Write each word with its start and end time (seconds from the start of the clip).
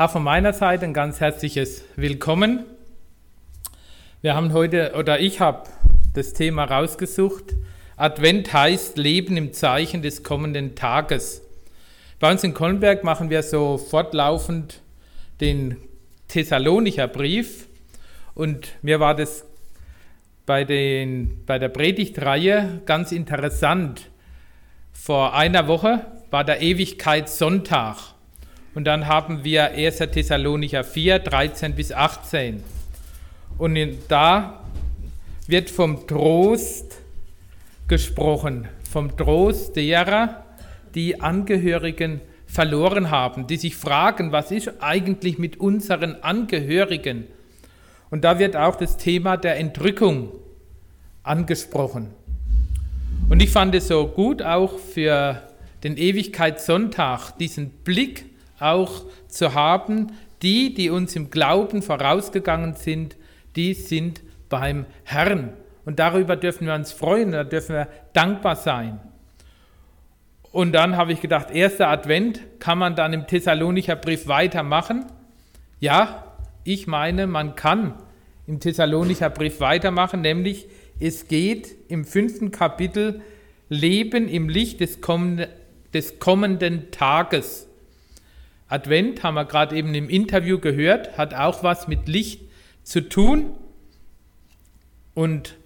Auch 0.00 0.12
von 0.12 0.22
meiner 0.22 0.54
Seite 0.54 0.86
ein 0.86 0.94
ganz 0.94 1.20
herzliches 1.20 1.84
Willkommen. 1.94 2.64
Wir 4.22 4.34
haben 4.34 4.54
heute, 4.54 4.94
oder 4.96 5.20
ich 5.20 5.40
habe 5.40 5.68
das 6.14 6.32
Thema 6.32 6.64
rausgesucht. 6.64 7.54
Advent 7.98 8.50
heißt 8.50 8.96
Leben 8.96 9.36
im 9.36 9.52
Zeichen 9.52 10.00
des 10.00 10.22
kommenden 10.22 10.74
Tages. 10.74 11.42
Bei 12.18 12.30
uns 12.30 12.42
in 12.42 12.54
Kollenberg 12.54 13.04
machen 13.04 13.28
wir 13.28 13.42
so 13.42 13.76
fortlaufend 13.76 14.80
den 15.42 15.76
Thessalonicher 16.28 17.06
Brief. 17.06 17.66
Und 18.34 18.70
mir 18.80 19.00
war 19.00 19.14
das 19.14 19.44
bei, 20.46 20.64
den, 20.64 21.44
bei 21.44 21.58
der 21.58 21.68
Predigtreihe 21.68 22.80
ganz 22.86 23.12
interessant. 23.12 24.08
Vor 24.94 25.34
einer 25.34 25.68
Woche 25.68 26.06
war 26.30 26.44
der 26.44 26.62
Ewigkeitssonntag. 26.62 28.14
Und 28.74 28.84
dann 28.84 29.08
haben 29.08 29.42
wir 29.42 29.72
1. 29.72 29.98
Thessalonicher 29.98 30.84
4, 30.84 31.18
13 31.18 31.74
bis 31.74 31.92
18. 31.92 32.62
Und 33.58 33.76
da 34.08 34.60
wird 35.48 35.70
vom 35.70 36.06
Trost 36.06 36.98
gesprochen, 37.88 38.68
vom 38.88 39.16
Trost 39.16 39.74
derer, 39.74 40.44
die 40.94 41.20
Angehörigen 41.20 42.20
verloren 42.46 43.10
haben, 43.10 43.48
die 43.48 43.56
sich 43.56 43.74
fragen, 43.74 44.30
was 44.30 44.52
ist 44.52 44.70
eigentlich 44.80 45.38
mit 45.38 45.58
unseren 45.58 46.22
Angehörigen? 46.22 47.26
Und 48.10 48.22
da 48.22 48.38
wird 48.38 48.56
auch 48.56 48.76
das 48.76 48.96
Thema 48.96 49.36
der 49.36 49.58
Entrückung 49.58 50.30
angesprochen. 51.24 52.10
Und 53.28 53.42
ich 53.42 53.50
fand 53.50 53.74
es 53.74 53.88
so 53.88 54.06
gut 54.06 54.42
auch 54.42 54.78
für 54.78 55.42
den 55.82 55.96
Ewigkeitssonntag, 55.96 57.32
diesen 57.38 57.70
Blick 57.70 58.29
auch 58.60 59.04
zu 59.28 59.54
haben, 59.54 60.12
die, 60.42 60.74
die 60.74 60.90
uns 60.90 61.16
im 61.16 61.30
Glauben 61.30 61.82
vorausgegangen 61.82 62.74
sind, 62.74 63.16
die 63.56 63.74
sind 63.74 64.22
beim 64.48 64.86
Herrn. 65.04 65.52
Und 65.84 65.98
darüber 65.98 66.36
dürfen 66.36 66.66
wir 66.66 66.74
uns 66.74 66.92
freuen, 66.92 67.32
da 67.32 67.44
dürfen 67.44 67.74
wir 67.74 67.88
dankbar 68.12 68.56
sein. 68.56 69.00
Und 70.52 70.72
dann 70.72 70.96
habe 70.96 71.12
ich 71.12 71.20
gedacht, 71.20 71.50
erster 71.50 71.88
Advent, 71.88 72.40
kann 72.58 72.78
man 72.78 72.96
dann 72.96 73.12
im 73.12 73.26
Thessalonicher 73.26 73.96
Brief 73.96 74.26
weitermachen? 74.26 75.06
Ja, 75.78 76.24
ich 76.64 76.86
meine, 76.86 77.26
man 77.26 77.54
kann 77.54 77.94
im 78.46 78.58
Thessalonicher 78.58 79.30
Brief 79.30 79.60
weitermachen, 79.60 80.20
nämlich 80.20 80.66
es 80.98 81.28
geht 81.28 81.74
im 81.88 82.04
fünften 82.04 82.50
Kapitel 82.50 83.22
Leben 83.68 84.28
im 84.28 84.48
Licht 84.48 84.80
des 84.80 85.00
kommenden, 85.00 85.48
des 85.94 86.18
kommenden 86.18 86.90
Tages. 86.90 87.68
Advent, 88.70 89.22
haben 89.22 89.34
wir 89.34 89.44
gerade 89.44 89.76
eben 89.76 89.94
im 89.94 90.08
Interview 90.08 90.58
gehört, 90.58 91.18
hat 91.18 91.34
auch 91.34 91.62
was 91.62 91.88
mit 91.88 92.08
Licht 92.08 92.42
zu 92.84 93.08
tun. 93.08 93.50
Und 95.12 95.56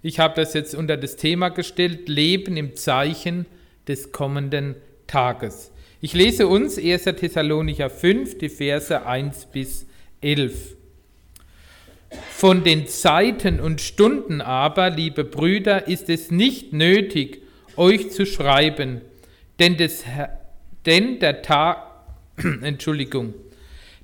ich 0.00 0.20
habe 0.20 0.34
das 0.36 0.54
jetzt 0.54 0.74
unter 0.74 0.96
das 0.96 1.16
Thema 1.16 1.48
gestellt, 1.50 2.08
Leben 2.08 2.56
im 2.56 2.76
Zeichen 2.76 3.46
des 3.88 4.12
kommenden 4.12 4.76
Tages. 5.06 5.72
Ich 6.00 6.14
lese 6.14 6.46
uns 6.46 6.78
1. 6.78 7.04
Thessalonicher 7.04 7.90
5, 7.90 8.38
die 8.38 8.48
Verse 8.48 9.06
1 9.06 9.46
bis 9.46 9.86
11. 10.20 10.76
Von 12.30 12.64
den 12.64 12.86
Zeiten 12.86 13.60
und 13.60 13.80
Stunden 13.80 14.40
aber, 14.40 14.90
liebe 14.90 15.24
Brüder, 15.24 15.88
ist 15.88 16.08
es 16.08 16.30
nicht 16.30 16.72
nötig, 16.72 17.42
euch 17.76 18.10
zu 18.10 18.26
schreiben, 18.26 19.00
denn, 19.58 19.76
des, 19.76 20.04
denn 20.86 21.18
der 21.20 21.42
Tag, 21.42 21.91
Entschuldigung, 22.62 23.34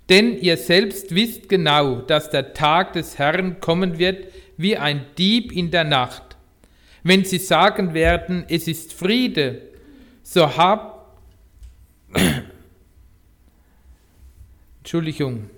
denn 0.09 0.39
ihr 0.39 0.57
selbst 0.57 1.15
wisst 1.15 1.48
genau, 1.48 1.97
dass 1.97 2.31
der 2.31 2.55
Tag 2.55 2.95
des 2.95 3.19
Herrn 3.19 3.61
kommen 3.61 3.98
wird 3.98 4.33
wie 4.57 4.77
ein 4.77 5.07
Dieb 5.17 5.53
in 5.53 5.70
der 5.70 5.85
Nacht. 5.85 6.37
Wenn 7.03 7.25
sie 7.25 7.39
sagen 7.39 7.95
werden, 7.95 8.45
es 8.48 8.69
ist 8.69 8.92
Friede, 8.92 9.63
so 10.23 10.57
habt, 10.57 10.98
Entschuldigung, 14.79 15.51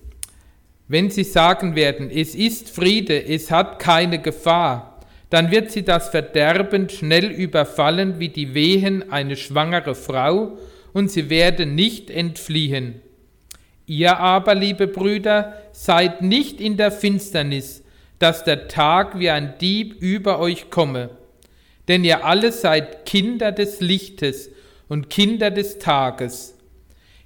wenn 0.89 1.09
sie 1.11 1.25
sagen 1.25 1.77
werden, 1.77 2.11
es 2.11 2.35
ist 2.35 2.69
Friede, 2.69 3.25
es 3.25 3.51
hat 3.51 3.79
keine 3.79 4.21
Gefahr, 4.21 5.01
dann 5.31 5.53
wird 5.53 5.71
sie 5.71 5.85
das 5.85 6.09
Verderben 6.09 6.89
schnell 6.89 7.27
überfallen 7.31 8.19
wie 8.19 8.29
die 8.29 8.55
Wehen 8.55 9.13
eine 9.13 9.37
schwangere 9.37 9.95
Frau, 9.95 10.59
und 10.93 11.11
sie 11.11 11.31
werden 11.31 11.75
nicht 11.75 12.11
entfliehen. 12.11 13.01
Ihr 13.87 14.19
aber, 14.19 14.55
liebe 14.55 14.87
Brüder, 14.87 15.61
seid 15.73 16.23
nicht 16.23 16.61
in 16.61 16.77
der 16.77 16.93
Finsternis, 16.93 17.83
dass 18.19 18.45
der 18.45 18.69
Tag 18.69 19.19
wie 19.19 19.31
ein 19.31 19.55
Dieb 19.61 20.01
über 20.01 20.39
euch 20.39 20.71
komme. 20.71 21.11
Denn 21.89 22.05
ihr 22.05 22.25
alle 22.25 22.53
seid 22.53 23.05
Kinder 23.05 23.51
des 23.51 23.81
Lichtes 23.81 24.51
und 24.89 25.11
Kinder 25.11 25.51
des 25.51 25.79
Tages. 25.79 26.55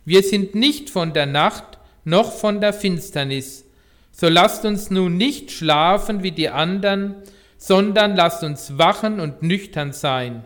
Wir 0.05 0.23
sind 0.23 0.55
nicht 0.55 0.89
von 0.91 1.13
der 1.13 1.27
Nacht 1.27 1.79
noch 2.05 2.33
von 2.33 2.61
der 2.61 2.73
Finsternis. 2.73 3.65
So 4.11 4.29
lasst 4.29 4.65
uns 4.65 4.91
nun 4.91 5.17
nicht 5.17 5.51
schlafen 5.51 6.23
wie 6.23 6.31
die 6.31 6.49
anderen, 6.49 7.17
sondern 7.57 8.15
lasst 8.15 8.45
uns 8.45 8.79
wachen 8.79 9.21
und 9.21 9.43
nüchtern 9.43 9.93
sein. 9.93 10.45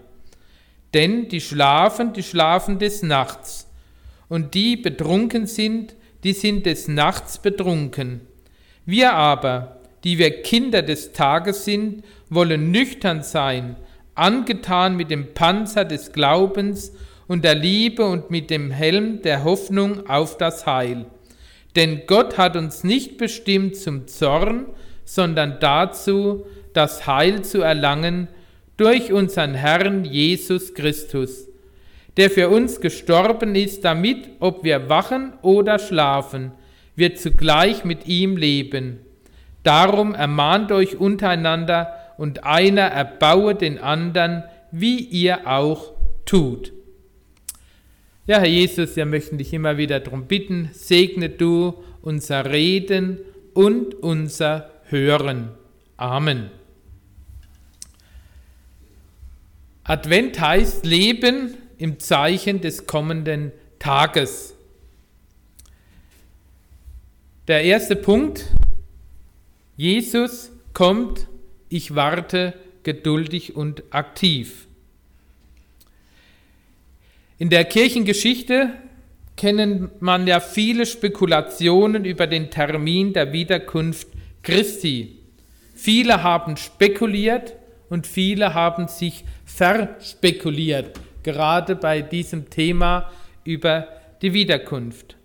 Denn 0.94 1.28
die 1.28 1.40
schlafen, 1.40 2.12
die 2.12 2.22
schlafen 2.22 2.78
des 2.78 3.02
Nachts, 3.02 3.66
und 4.28 4.54
die 4.54 4.76
betrunken 4.76 5.46
sind, 5.46 5.94
die 6.24 6.32
sind 6.32 6.66
des 6.66 6.88
Nachts 6.88 7.38
betrunken. 7.38 8.20
Wir 8.84 9.12
aber, 9.12 9.80
die 10.04 10.18
wir 10.18 10.42
Kinder 10.42 10.82
des 10.82 11.12
Tages 11.12 11.64
sind, 11.64 12.04
wollen 12.28 12.70
nüchtern 12.70 13.22
sein, 13.22 13.76
angetan 14.14 14.96
mit 14.96 15.10
dem 15.10 15.34
Panzer 15.34 15.84
des 15.84 16.12
Glaubens 16.12 16.92
und 17.26 17.44
der 17.44 17.54
Liebe 17.54 18.04
und 18.04 18.30
mit 18.30 18.50
dem 18.50 18.70
Helm 18.70 19.22
der 19.22 19.44
Hoffnung 19.44 20.08
auf 20.08 20.38
das 20.38 20.66
Heil. 20.66 21.06
Denn 21.76 22.02
Gott 22.06 22.38
hat 22.38 22.56
uns 22.56 22.82
nicht 22.82 23.18
bestimmt 23.18 23.76
zum 23.76 24.08
Zorn, 24.08 24.66
sondern 25.04 25.58
dazu, 25.60 26.46
das 26.72 27.06
Heil 27.06 27.42
zu 27.42 27.60
erlangen 27.60 28.28
durch 28.78 29.12
unseren 29.12 29.54
Herrn 29.54 30.06
Jesus 30.06 30.72
Christus, 30.72 31.48
der 32.16 32.30
für 32.30 32.48
uns 32.48 32.80
gestorben 32.80 33.54
ist, 33.54 33.84
damit, 33.84 34.30
ob 34.40 34.64
wir 34.64 34.88
wachen 34.88 35.34
oder 35.42 35.78
schlafen, 35.78 36.52
wir 36.96 37.14
zugleich 37.14 37.84
mit 37.84 38.06
ihm 38.06 38.36
leben. 38.36 39.00
Darum 39.62 40.14
ermahnt 40.14 40.72
euch 40.72 40.96
untereinander 40.96 41.92
und 42.16 42.44
einer 42.44 42.82
erbaue 42.82 43.54
den 43.54 43.78
anderen, 43.78 44.44
wie 44.70 44.98
ihr 44.98 45.46
auch 45.46 45.92
tut. 46.24 46.72
Ja, 48.26 48.38
Herr 48.38 48.48
Jesus, 48.48 48.96
wir 48.96 49.06
möchten 49.06 49.38
dich 49.38 49.52
immer 49.52 49.76
wieder 49.76 50.00
darum 50.00 50.26
bitten, 50.26 50.70
segne 50.72 51.30
du 51.30 51.74
unser 52.02 52.50
Reden 52.50 53.18
und 53.54 53.94
unser 53.94 54.70
Hören. 54.90 55.50
Amen. 55.96 56.57
Advent 59.88 60.38
heißt 60.38 60.84
Leben 60.84 61.54
im 61.78 61.98
Zeichen 61.98 62.60
des 62.60 62.86
kommenden 62.86 63.52
Tages. 63.78 64.54
Der 67.48 67.62
erste 67.64 67.96
Punkt, 67.96 68.44
Jesus 69.78 70.50
kommt, 70.74 71.26
ich 71.70 71.94
warte 71.94 72.52
geduldig 72.82 73.56
und 73.56 73.82
aktiv. 73.88 74.66
In 77.38 77.48
der 77.48 77.64
Kirchengeschichte 77.64 78.74
kennen 79.38 79.90
man 80.00 80.26
ja 80.26 80.40
viele 80.40 80.84
Spekulationen 80.84 82.04
über 82.04 82.26
den 82.26 82.50
Termin 82.50 83.14
der 83.14 83.32
Wiederkunft 83.32 84.08
Christi. 84.42 85.16
Viele 85.74 86.22
haben 86.22 86.58
spekuliert 86.58 87.54
und 87.88 88.06
viele 88.06 88.54
haben 88.54 88.88
sich 88.88 89.24
verspekuliert, 89.44 90.98
gerade 91.22 91.76
bei 91.76 92.02
diesem 92.02 92.50
Thema 92.50 93.10
über 93.44 93.88
die 94.22 94.32
Wiederkunft. 94.32 95.16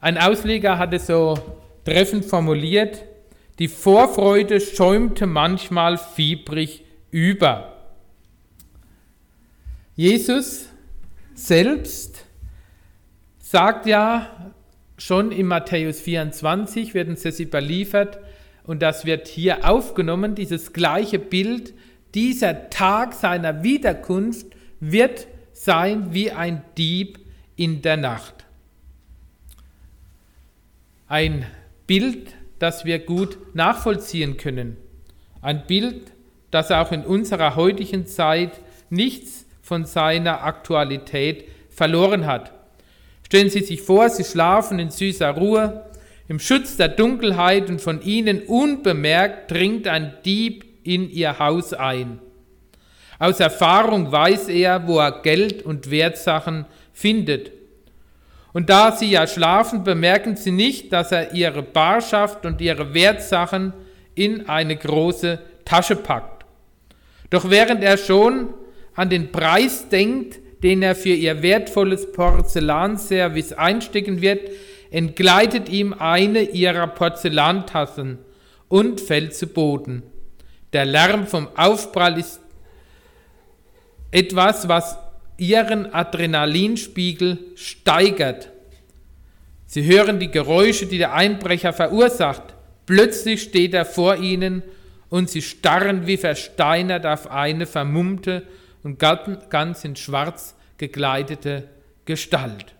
Ein 0.00 0.16
Ausleger 0.16 0.78
hatte 0.78 0.98
so 0.98 1.38
treffend 1.84 2.24
formuliert, 2.24 3.04
die 3.58 3.68
Vorfreude 3.68 4.60
schäumte 4.60 5.26
manchmal 5.26 5.98
fiebrig 5.98 6.82
über. 7.10 7.76
Jesus 9.94 10.70
selbst 11.34 12.24
sagt 13.38 13.84
ja 13.84 14.52
schon 14.96 15.32
in 15.32 15.46
Matthäus 15.46 16.00
24, 16.00 16.94
werden 16.94 17.16
sie 17.16 17.42
überliefert, 17.42 18.18
und 18.64 18.82
das 18.82 19.04
wird 19.04 19.28
hier 19.28 19.68
aufgenommen, 19.68 20.34
dieses 20.34 20.72
gleiche 20.72 21.18
Bild, 21.18 21.74
dieser 22.14 22.70
Tag 22.70 23.14
seiner 23.14 23.62
Wiederkunft 23.62 24.46
wird 24.80 25.26
sein 25.52 26.12
wie 26.14 26.30
ein 26.30 26.62
Dieb 26.76 27.18
in 27.56 27.82
der 27.82 27.96
Nacht. 27.96 28.40
ein 31.10 31.44
Bild, 31.88 32.34
das 32.60 32.84
wir 32.84 33.00
gut 33.00 33.36
nachvollziehen 33.52 34.36
können. 34.36 34.76
Ein 35.42 35.66
Bild, 35.66 36.12
das 36.52 36.70
auch 36.70 36.92
in 36.92 37.04
unserer 37.04 37.56
heutigen 37.56 38.06
Zeit 38.06 38.60
nichts 38.90 39.44
von 39.60 39.84
seiner 39.86 40.44
Aktualität 40.44 41.48
verloren 41.68 42.26
hat. 42.26 42.52
Stellen 43.26 43.50
Sie 43.50 43.62
sich 43.62 43.82
vor, 43.82 44.08
Sie 44.08 44.22
schlafen 44.22 44.78
in 44.78 44.90
süßer 44.90 45.30
Ruhe, 45.30 45.89
im 46.30 46.38
Schutz 46.38 46.76
der 46.76 46.86
Dunkelheit 46.86 47.68
und 47.70 47.80
von 47.80 48.02
Ihnen 48.02 48.42
unbemerkt 48.42 49.50
dringt 49.50 49.88
ein 49.88 50.14
Dieb 50.24 50.64
in 50.84 51.10
Ihr 51.10 51.40
Haus 51.40 51.72
ein. 51.72 52.20
Aus 53.18 53.40
Erfahrung 53.40 54.12
weiß 54.12 54.46
er, 54.46 54.86
wo 54.86 55.00
er 55.00 55.22
Geld 55.22 55.64
und 55.64 55.90
Wertsachen 55.90 56.66
findet. 56.92 57.50
Und 58.52 58.70
da 58.70 58.92
sie 58.92 59.10
ja 59.10 59.26
schlafen, 59.26 59.82
bemerken 59.82 60.36
sie 60.36 60.52
nicht, 60.52 60.92
dass 60.92 61.10
er 61.10 61.34
ihre 61.34 61.64
Barschaft 61.64 62.46
und 62.46 62.60
ihre 62.60 62.94
Wertsachen 62.94 63.72
in 64.14 64.48
eine 64.48 64.76
große 64.76 65.40
Tasche 65.64 65.96
packt. 65.96 66.44
Doch 67.30 67.50
während 67.50 67.82
er 67.82 67.98
schon 67.98 68.54
an 68.94 69.10
den 69.10 69.32
Preis 69.32 69.88
denkt, 69.88 70.38
den 70.62 70.82
er 70.82 70.94
für 70.94 71.08
ihr 71.08 71.42
wertvolles 71.42 72.12
Porzellanservice 72.12 73.52
einstecken 73.52 74.20
wird, 74.20 74.48
entgleitet 74.90 75.68
ihm 75.68 75.92
eine 75.92 76.42
ihrer 76.42 76.86
Porzellantassen 76.86 78.18
und 78.68 79.00
fällt 79.00 79.34
zu 79.34 79.46
Boden. 79.46 80.02
Der 80.72 80.84
Lärm 80.84 81.26
vom 81.26 81.48
Aufprall 81.56 82.18
ist 82.18 82.40
etwas, 84.10 84.68
was 84.68 84.96
ihren 85.36 85.92
Adrenalinspiegel 85.92 87.38
steigert. 87.56 88.50
Sie 89.66 89.84
hören 89.84 90.18
die 90.18 90.30
Geräusche, 90.30 90.86
die 90.86 90.98
der 90.98 91.14
Einbrecher 91.14 91.72
verursacht. 91.72 92.42
Plötzlich 92.86 93.42
steht 93.42 93.72
er 93.72 93.84
vor 93.84 94.16
ihnen 94.16 94.62
und 95.08 95.30
sie 95.30 95.42
starren 95.42 96.06
wie 96.06 96.16
versteinert 96.16 97.06
auf 97.06 97.30
eine 97.30 97.66
vermummte 97.66 98.42
und 98.82 98.98
ganz 98.98 99.84
in 99.84 99.96
Schwarz 99.96 100.54
gekleidete 100.78 101.68
Gestalt. 102.04 102.74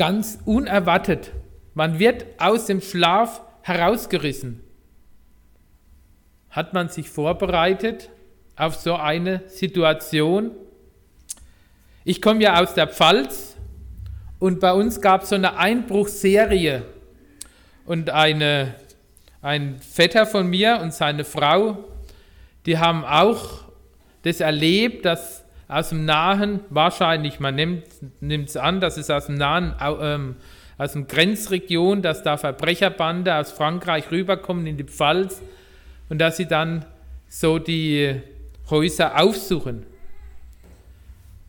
Ganz 0.00 0.38
unerwartet, 0.46 1.30
man 1.74 1.98
wird 1.98 2.24
aus 2.38 2.64
dem 2.64 2.80
Schlaf 2.80 3.42
herausgerissen. 3.60 4.60
Hat 6.48 6.72
man 6.72 6.88
sich 6.88 7.10
vorbereitet? 7.10 8.10
auf 8.60 8.74
so 8.74 8.94
eine 8.94 9.42
Situation. 9.46 10.50
Ich 12.04 12.20
komme 12.20 12.42
ja 12.42 12.60
aus 12.60 12.74
der 12.74 12.88
Pfalz 12.88 13.56
und 14.38 14.60
bei 14.60 14.72
uns 14.72 15.00
gab 15.00 15.22
es 15.22 15.30
so 15.30 15.34
eine 15.34 15.56
Einbruchserie 15.56 16.84
und 17.86 18.10
eine, 18.10 18.74
ein 19.40 19.78
Vetter 19.80 20.26
von 20.26 20.46
mir 20.46 20.78
und 20.82 20.92
seine 20.92 21.24
Frau, 21.24 21.84
die 22.66 22.76
haben 22.76 23.02
auch 23.02 23.64
das 24.24 24.40
erlebt, 24.40 25.06
dass 25.06 25.42
aus 25.70 25.90
dem 25.90 26.04
Nahen, 26.04 26.60
wahrscheinlich, 26.68 27.38
man 27.38 27.54
nimmt 27.54 28.48
es 28.48 28.56
an, 28.56 28.80
dass 28.80 28.96
es 28.96 29.08
aus 29.08 29.26
dem 29.26 29.36
Nahen, 29.36 29.74
ähm, 29.80 30.36
aus 30.78 30.94
dem 30.94 31.06
Grenzregion, 31.06 32.02
dass 32.02 32.24
da 32.24 32.36
Verbrecherbande 32.36 33.34
aus 33.36 33.52
Frankreich 33.52 34.10
rüberkommen 34.10 34.66
in 34.66 34.76
die 34.76 34.84
Pfalz 34.84 35.40
und 36.08 36.18
dass 36.18 36.38
sie 36.38 36.46
dann 36.46 36.84
so 37.28 37.60
die 37.60 38.20
Häuser 38.68 39.20
aufsuchen. 39.20 39.86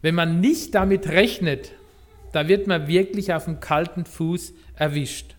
Wenn 0.03 0.15
man 0.15 0.39
nicht 0.39 0.75
damit 0.75 1.09
rechnet, 1.09 1.71
da 2.31 2.47
wird 2.47 2.67
man 2.67 2.87
wirklich 2.87 3.33
auf 3.33 3.45
dem 3.45 3.59
kalten 3.59 4.05
Fuß 4.05 4.53
erwischt. 4.75 5.35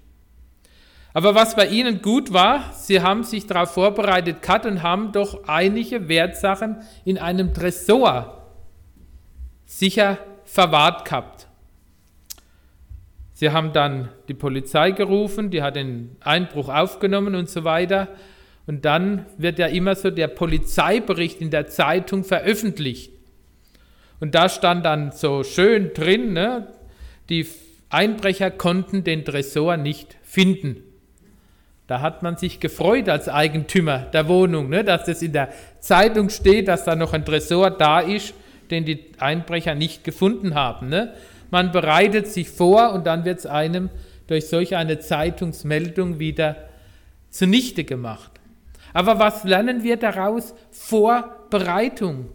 Aber 1.14 1.34
was 1.34 1.54
bei 1.54 1.66
ihnen 1.66 2.02
gut 2.02 2.32
war, 2.32 2.72
sie 2.72 3.00
haben 3.00 3.22
sich 3.22 3.46
darauf 3.46 3.74
vorbereitet 3.74 4.42
gehabt 4.42 4.66
und 4.66 4.82
haben 4.82 5.12
doch 5.12 5.46
einige 5.46 6.08
Wertsachen 6.08 6.82
in 7.04 7.18
einem 7.18 7.54
Tresor 7.54 8.41
sicher 9.78 10.18
verwahrt 10.44 11.06
gehabt. 11.06 11.48
Sie 13.32 13.50
haben 13.50 13.72
dann 13.72 14.10
die 14.28 14.34
Polizei 14.34 14.90
gerufen, 14.90 15.50
die 15.50 15.62
hat 15.62 15.76
den 15.76 16.16
Einbruch 16.20 16.68
aufgenommen 16.68 17.34
und 17.34 17.48
so 17.48 17.64
weiter. 17.64 18.08
Und 18.66 18.84
dann 18.84 19.26
wird 19.38 19.58
ja 19.58 19.66
immer 19.66 19.94
so 19.94 20.10
der 20.10 20.28
Polizeibericht 20.28 21.40
in 21.40 21.50
der 21.50 21.66
Zeitung 21.66 22.22
veröffentlicht. 22.22 23.12
Und 24.20 24.34
da 24.34 24.48
stand 24.48 24.84
dann 24.84 25.10
so 25.10 25.42
schön 25.42 25.92
drin, 25.94 26.34
ne, 26.34 26.68
die 27.28 27.46
Einbrecher 27.88 28.50
konnten 28.50 29.02
den 29.02 29.24
Tresor 29.24 29.76
nicht 29.76 30.16
finden. 30.22 30.76
Da 31.88 32.00
hat 32.00 32.22
man 32.22 32.36
sich 32.36 32.60
gefreut 32.60 33.08
als 33.08 33.28
Eigentümer 33.28 33.98
der 33.98 34.28
Wohnung, 34.28 34.68
ne, 34.68 34.84
dass 34.84 35.06
das 35.06 35.22
in 35.22 35.32
der 35.32 35.48
Zeitung 35.80 36.28
steht, 36.28 36.68
dass 36.68 36.84
da 36.84 36.94
noch 36.94 37.14
ein 37.14 37.24
Tresor 37.24 37.70
da 37.70 38.00
ist, 38.00 38.34
den 38.72 38.84
die 38.84 39.12
Einbrecher 39.18 39.76
nicht 39.76 40.02
gefunden 40.02 40.54
haben. 40.54 40.88
Ne. 40.88 41.14
Man 41.50 41.70
bereitet 41.70 42.26
sich 42.26 42.48
vor 42.48 42.92
und 42.92 43.06
dann 43.06 43.24
wird 43.24 43.38
es 43.38 43.46
einem 43.46 43.90
durch 44.26 44.48
solch 44.48 44.74
eine 44.74 44.98
Zeitungsmeldung 44.98 46.18
wieder 46.18 46.56
zunichte 47.30 47.84
gemacht. 47.84 48.32
Aber 48.92 49.18
was 49.18 49.44
lernen 49.44 49.82
wir 49.82 49.96
daraus? 49.96 50.54
Vorbereitung. 50.70 52.30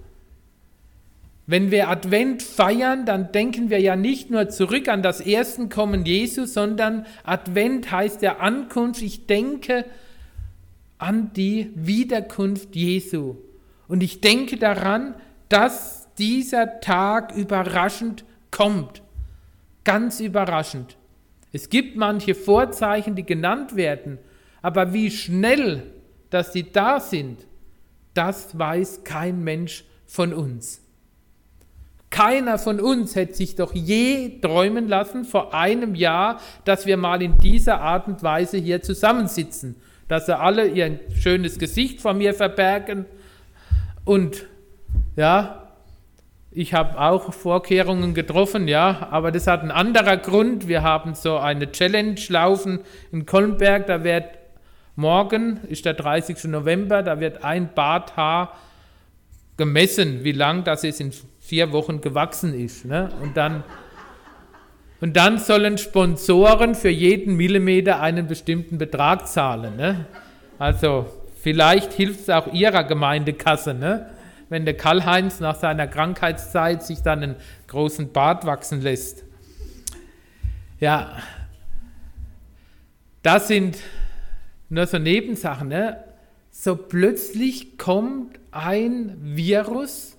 Wenn 1.46 1.72
wir 1.72 1.90
Advent 1.90 2.44
feiern, 2.44 3.06
dann 3.06 3.32
denken 3.32 3.70
wir 3.70 3.80
ja 3.80 3.96
nicht 3.96 4.30
nur 4.30 4.50
zurück 4.50 4.90
an 4.90 5.02
das 5.02 5.22
erste 5.22 5.70
Kommen 5.70 6.06
Jesu, 6.06 6.46
sondern 6.46 7.06
Advent 7.24 7.92
heißt 7.92 8.22
ja 8.22 8.38
Ankunft. 8.38 9.02
Ich 9.02 9.28
denke 9.28 9.86
an 10.98 11.32
die 11.34 11.72
Wiederkunft 11.76 12.76
Jesu. 12.76 13.38
Und 13.88 14.04
ich 14.04 14.20
denke 14.20 14.58
daran, 14.58 15.16
dass 15.48 16.07
dieser 16.18 16.80
Tag 16.80 17.36
überraschend 17.36 18.26
kommt. 18.52 19.02
Ganz 19.84 20.20
überraschend. 20.20 20.98
Es 21.54 21.70
gibt 21.70 21.96
manche 21.96 22.36
Vorzeichen, 22.36 23.16
die 23.16 23.26
genannt 23.26 23.76
werden, 23.76 24.18
aber 24.62 24.94
wie 24.94 25.10
schnell 25.10 25.84
dass 26.30 26.54
sie 26.54 26.72
da 26.72 27.00
sind, 27.00 27.46
das 28.14 28.58
weiß 28.58 29.04
kein 29.04 29.44
Mensch 29.44 29.84
von 30.06 30.34
uns. 30.34 30.82
Keiner 32.10 32.58
von 32.58 32.80
uns 32.80 33.16
hätte 33.16 33.34
sich 33.36 33.56
doch 33.56 33.74
je 33.74 34.40
träumen 34.40 34.88
lassen 34.88 35.26
vor 35.26 35.54
einem 35.54 35.94
Jahr, 35.94 36.40
dass 36.64 36.86
wir 36.86 36.98
mal 36.98 37.22
in 37.22 37.38
dieser 37.38 37.82
Art 37.82 38.08
und 38.08 38.24
Weise 38.24 38.58
hier 38.58 38.82
zusammensitzen, 38.82 39.76
dass 40.08 40.26
sie 40.26 40.38
alle 40.38 40.68
ihr 40.68 41.00
schönes 41.20 41.60
Gesicht 41.60 42.02
vor 42.02 42.14
mir 42.14 42.34
verbergen 42.34 43.06
und 44.06 44.46
ja, 45.18 45.67
ich 46.58 46.74
habe 46.74 47.00
auch 47.00 47.34
Vorkehrungen 47.34 48.16
getroffen, 48.16 48.68
ja, 48.68 49.10
aber 49.12 49.32
das 49.32 49.46
hat 49.46 49.62
einen 49.62 49.70
anderen 49.70 50.20
Grund. 50.24 50.68
Wir 50.68 50.82
haben 50.82 51.14
so 51.14 51.38
eine 51.38 51.72
Challenge 51.72 52.20
laufen 52.30 52.80
in 53.12 53.28
Kolmberg, 53.28 53.86
da 53.86 54.04
wird 54.04 54.26
Morgen 54.96 55.60
ist 55.70 55.86
der 55.86 55.94
30. 55.94 56.46
November, 56.46 57.04
da 57.04 57.20
wird 57.20 57.44
ein 57.44 57.70
Barthaar 57.76 58.58
gemessen, 59.56 60.24
wie 60.24 60.32
lang 60.32 60.64
das 60.64 60.82
jetzt 60.82 61.00
in 61.00 61.14
vier 61.40 61.72
Wochen 61.72 62.02
gewachsen 62.02 62.60
ist. 62.60 62.86
Ne? 62.86 63.12
Und, 63.22 63.38
dann, 63.38 63.64
und 65.00 65.16
dann 65.16 65.38
sollen 65.38 65.78
Sponsoren 65.78 66.74
für 66.74 66.90
jeden 66.90 67.36
Millimeter 67.36 68.02
einen 68.02 68.26
bestimmten 68.26 68.80
Betrag 68.80 69.28
zahlen. 69.28 69.76
Ne? 69.76 70.08
Also 70.58 71.06
vielleicht 71.40 71.94
hilft 71.94 72.22
es 72.22 72.30
auch 72.32 72.52
Ihrer 72.52 72.84
Gemeindekasse, 72.84 73.76
ne? 73.76 74.17
Wenn 74.50 74.66
der 74.66 74.78
Karl-Heinz 74.78 75.40
nach 75.40 75.56
seiner 75.56 75.88
Krankheitszeit 75.88 76.84
sich 76.84 77.02
dann 77.02 77.24
einen 77.24 77.36
großen 77.68 78.12
Bart 78.12 78.46
wachsen 78.46 78.82
lässt. 78.82 79.24
Ja, 80.80 81.18
das 83.24 83.48
sind 83.48 83.78
nur 84.70 84.86
so 84.86 84.98
Nebensachen, 84.98 85.70
ne? 85.70 86.04
So 86.52 86.76
plötzlich 86.76 87.78
kommt 87.78 88.40
ein 88.52 89.16
Virus 89.22 90.18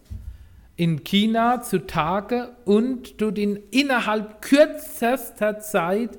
in 0.76 1.02
China 1.02 1.62
zutage 1.62 2.50
und 2.64 3.18
tut 3.18 3.38
in 3.38 3.56
innerhalb 3.70 4.40
kürzester 4.40 5.58
Zeit 5.58 6.18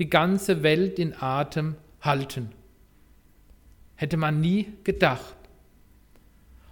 die 0.00 0.10
ganze 0.10 0.62
Welt 0.64 0.98
in 0.98 1.14
Atem 1.20 1.76
halten. 2.00 2.50
Hätte 3.94 4.16
man 4.16 4.40
nie 4.40 4.72
gedacht. 4.82 5.36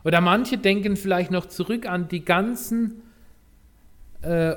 Oder 0.04 0.20
manche 0.20 0.58
denken 0.58 0.96
vielleicht 0.96 1.30
noch 1.30 1.46
zurück 1.46 1.86
an 1.86 2.08
die 2.08 2.24
ganzen 2.24 3.02
äh, 4.22 4.54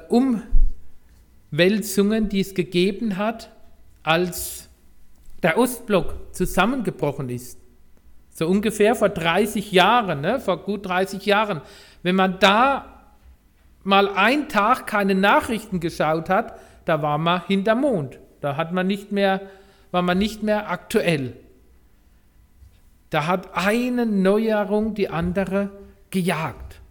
Umwälzungen, 1.52 2.30
die 2.30 2.40
es 2.40 2.54
gegeben 2.54 3.18
hat, 3.18 3.52
als 4.04 4.70
der 5.44 5.58
Ostblock 5.58 6.34
zusammengebrochen 6.34 7.30
ist, 7.30 7.60
so 8.30 8.48
ungefähr 8.48 8.96
vor 8.96 9.10
30 9.10 9.72
Jahren, 9.72 10.22
ne, 10.22 10.40
vor 10.40 10.64
gut 10.64 10.86
30 10.86 11.26
Jahren, 11.26 11.62
wenn 12.04 12.16
man 12.16 12.40
da 12.40 12.96
mal 13.84 14.10
einen 14.10 14.50
Tag 14.50 14.88
keine 14.88 15.16
Nachrichten 15.16 15.80
geschaut 15.80 16.30
hat, 16.30 16.60
da 16.86 17.02
war 17.02 17.18
man 17.18 17.44
hinter 17.48 17.76
Mond. 17.76 18.20
Da 18.42 18.58
hat 18.58 18.74
man 18.74 18.88
nicht 18.88 19.12
mehr, 19.12 19.42
war 19.92 20.02
man 20.02 20.18
nicht 20.18 20.44
mehr 20.44 20.70
aktuell. 20.70 21.34
Da 23.16 23.28
hat 23.28 23.56
eine 23.56 24.06
Neuerung 24.06 24.94
die 24.94 25.08
andere 25.08 25.70
gejagt. 26.10 26.82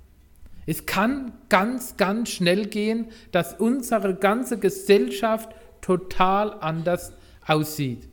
Es 0.65 0.87
kann 0.87 1.33
ganz, 1.51 1.99
ganz 1.99 2.31
schnell 2.31 2.65
gehen, 2.65 3.09
dass 3.31 3.61
unsere 3.61 4.15
ganze 4.15 4.59
Gesellschaft 4.59 5.51
total 5.83 6.55
anders 6.61 7.13
aussieht. 7.47 8.09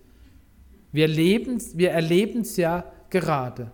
Wir, 0.91 1.07
wir 1.07 1.91
erleben 1.91 2.41
es 2.41 2.57
ja 2.57 2.83
gerade. 3.09 3.71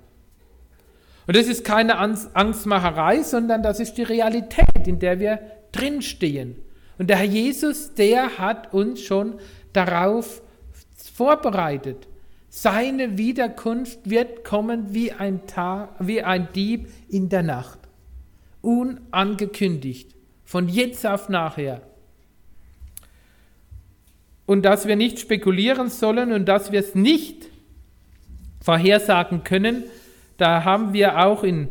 Und 1.26 1.36
das 1.36 1.48
ist 1.48 1.66
keine 1.66 1.98
Angstmacherei, 1.98 3.24
sondern 3.24 3.64
das 3.64 3.80
ist 3.80 3.96
die 3.96 4.04
Realität, 4.04 4.86
in 4.86 5.00
der 5.00 5.20
wir 5.20 5.40
drinstehen. 5.72 6.58
Und 7.00 7.10
der 7.10 7.18
Herr 7.18 7.26
Jesus, 7.26 7.96
der 7.96 8.38
hat 8.38 8.72
uns 8.72 9.02
schon 9.02 9.40
darauf 9.74 10.44
vorbereitet. 11.16 12.08
Seine 12.60 13.20
Wiederkunft 13.20 14.10
wird 14.10 14.44
kommen 14.44 14.92
wie 14.92 15.12
ein, 15.12 15.46
Tag, 15.46 15.90
wie 16.00 16.24
ein 16.24 16.48
Dieb 16.56 16.88
in 17.08 17.30
der 17.30 17.44
Nacht. 17.44 17.78
Unangekündigt. 18.64 20.16
Von 20.44 20.68
jetzt 20.68 21.06
auf 21.06 21.30
nachher. 21.30 21.84
Und 24.48 24.64
dass 24.64 24.88
wir 24.88 24.96
nicht 24.96 25.20
spekulieren 25.20 25.90
sollen 25.90 26.32
und 26.32 26.46
dass 26.46 26.72
wir 26.72 26.80
es 26.80 26.96
nicht 26.96 27.46
vorhersagen 28.60 29.44
können, 29.44 29.84
da 30.38 30.64
haben 30.64 30.94
wir 30.94 31.24
auch 31.24 31.44
in 31.44 31.68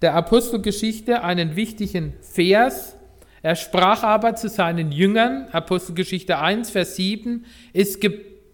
der 0.00 0.14
Apostelgeschichte 0.14 1.24
einen 1.24 1.56
wichtigen 1.56 2.12
Vers. 2.20 2.94
Er 3.42 3.56
sprach 3.56 4.04
aber 4.04 4.36
zu 4.36 4.48
seinen 4.48 4.92
Jüngern, 4.92 5.48
Apostelgeschichte 5.50 6.38
1, 6.38 6.70
Vers 6.70 6.94
7, 6.94 7.44
es 7.72 7.98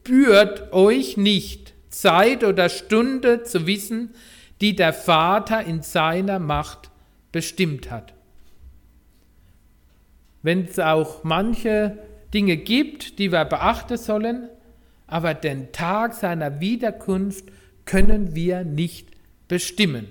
gebührt 0.04 0.72
euch 0.72 1.16
nicht, 1.16 1.72
Zeit 1.88 2.44
oder 2.44 2.68
Stunde 2.68 3.42
zu 3.42 3.66
wissen, 3.66 4.10
die 4.60 4.76
der 4.76 4.92
Vater 4.92 5.64
in 5.64 5.82
seiner 5.82 6.38
Macht 6.38 6.90
bestimmt 7.32 7.90
hat. 7.90 8.12
Wenn 10.42 10.66
es 10.66 10.78
auch 10.78 11.24
manche 11.24 11.98
Dinge 12.34 12.56
gibt, 12.56 13.18
die 13.18 13.32
wir 13.32 13.44
beachten 13.44 13.96
sollen, 13.96 14.48
aber 15.06 15.32
den 15.34 15.72
Tag 15.72 16.14
seiner 16.14 16.60
Wiederkunft 16.60 17.46
können 17.86 18.34
wir 18.34 18.64
nicht 18.64 19.08
bestimmen. 19.48 20.08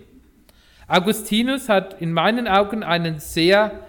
Augustinus 0.88 1.70
hat 1.70 2.02
in 2.02 2.14
meinen 2.14 2.48
Augen 2.48 2.84
einen 2.84 3.20
sehr 3.20 3.80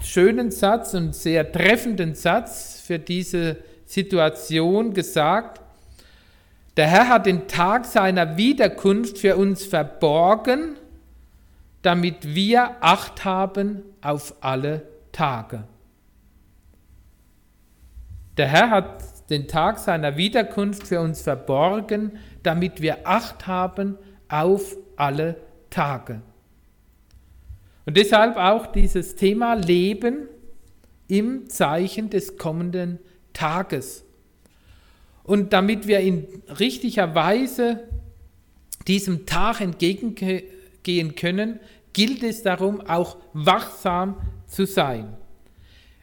schönen 0.00 0.50
Satz 0.50 0.94
und 0.94 1.14
sehr 1.14 1.50
treffenden 1.50 2.14
Satz 2.14 2.80
für 2.84 2.98
diese 2.98 3.56
Situation 3.88 4.92
gesagt. 4.92 5.62
Der 6.76 6.86
Herr 6.86 7.08
hat 7.08 7.24
den 7.24 7.48
Tag 7.48 7.86
seiner 7.86 8.36
Wiederkunft 8.36 9.18
für 9.18 9.36
uns 9.36 9.64
verborgen, 9.64 10.76
damit 11.80 12.34
wir 12.34 12.76
Acht 12.80 13.24
haben 13.24 13.82
auf 14.02 14.34
alle 14.42 14.86
Tage. 15.10 15.64
Der 18.36 18.46
Herr 18.46 18.70
hat 18.70 19.30
den 19.30 19.48
Tag 19.48 19.78
seiner 19.78 20.18
Wiederkunft 20.18 20.86
für 20.86 21.00
uns 21.00 21.22
verborgen, 21.22 22.18
damit 22.42 22.82
wir 22.82 23.08
Acht 23.08 23.46
haben 23.46 23.96
auf 24.28 24.76
alle 24.96 25.36
Tage. 25.70 26.20
Und 27.86 27.96
deshalb 27.96 28.36
auch 28.36 28.66
dieses 28.66 29.16
Thema 29.16 29.54
Leben 29.54 30.28
im 31.08 31.48
Zeichen 31.48 32.10
des 32.10 32.36
kommenden 32.36 32.98
Tages. 33.38 34.04
Und 35.22 35.52
damit 35.52 35.86
wir 35.86 36.00
in 36.00 36.26
richtiger 36.58 37.14
Weise 37.14 37.84
diesem 38.88 39.26
Tag 39.26 39.60
entgegengehen 39.60 41.14
können, 41.14 41.60
gilt 41.92 42.22
es 42.22 42.42
darum, 42.42 42.80
auch 42.80 43.18
wachsam 43.34 44.16
zu 44.46 44.66
sein. 44.66 45.16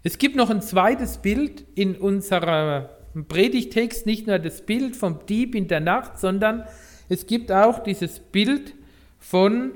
Es 0.04 0.18
gibt 0.18 0.36
noch 0.36 0.50
ein 0.50 0.62
zweites 0.62 1.18
Bild 1.18 1.65
in 1.74 1.96
unserem 1.96 2.86
Predigtext, 3.27 4.06
nicht 4.06 4.27
nur 4.27 4.39
das 4.39 4.62
Bild 4.62 4.96
vom 4.96 5.25
Dieb 5.25 5.56
in 5.56 5.68
der 5.68 5.80
Nacht, 5.80 6.20
sondern 6.20 6.63
es 7.10 7.25
gibt 7.25 7.51
auch 7.51 7.80
dieses 7.80 8.20
Bild 8.20 8.75
von 9.20 9.72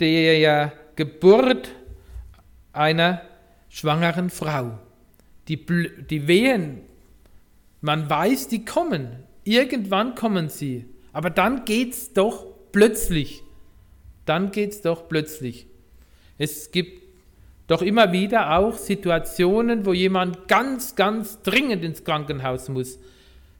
der 0.00 0.72
Geburt 0.96 1.70
einer 2.72 3.22
schwangeren 3.68 4.30
Frau. 4.30 4.78
Die, 5.48 5.64
die 6.10 6.26
Wehen, 6.26 6.80
man 7.80 8.08
weiß, 8.08 8.48
die 8.48 8.64
kommen. 8.64 9.24
Irgendwann 9.44 10.14
kommen 10.14 10.48
sie. 10.48 10.86
Aber 11.12 11.30
dann 11.30 11.64
geht 11.64 11.92
es 11.92 12.12
doch 12.12 12.46
plötzlich. 12.72 13.42
Dann 14.26 14.50
geht 14.50 14.70
es 14.70 14.82
doch 14.82 15.08
plötzlich. 15.08 15.66
Es 16.38 16.70
gibt 16.70 17.02
doch 17.66 17.82
immer 17.82 18.12
wieder 18.12 18.58
auch 18.58 18.76
Situationen, 18.76 19.86
wo 19.86 19.92
jemand 19.92 20.48
ganz, 20.48 20.96
ganz 20.96 21.40
dringend 21.42 21.84
ins 21.84 22.04
Krankenhaus 22.04 22.68
muss. 22.68 22.98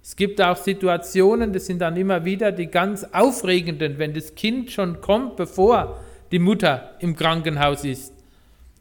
Es 0.02 0.16
gibt 0.16 0.40
auch 0.40 0.56
Situationen, 0.56 1.52
das 1.52 1.66
sind 1.66 1.80
dann 1.80 1.96
immer 1.96 2.24
wieder 2.24 2.52
die 2.52 2.66
ganz 2.66 3.04
aufregenden, 3.12 3.98
wenn 3.98 4.14
das 4.14 4.34
Kind 4.34 4.70
schon 4.70 5.00
kommt, 5.00 5.36
bevor 5.36 6.00
die 6.32 6.38
Mutter 6.38 6.94
im 7.00 7.14
Krankenhaus 7.16 7.84
ist. 7.84 8.14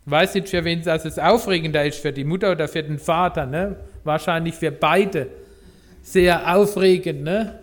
Ich 0.06 0.12
weiß 0.12 0.36
nicht, 0.36 0.50
für 0.50 0.64
wen 0.64 0.82
das 0.82 1.20
aufregender 1.20 1.86
ist, 1.86 2.00
für 2.00 2.14
die 2.14 2.24
Mutter 2.24 2.52
oder 2.52 2.68
für 2.68 2.82
den 2.82 2.98
Vater. 2.98 3.46
Ne? 3.46 3.76
Wahrscheinlich 4.10 4.56
für 4.56 4.72
beide 4.72 5.28
sehr 6.02 6.56
aufregend. 6.56 7.22
Ne? 7.22 7.60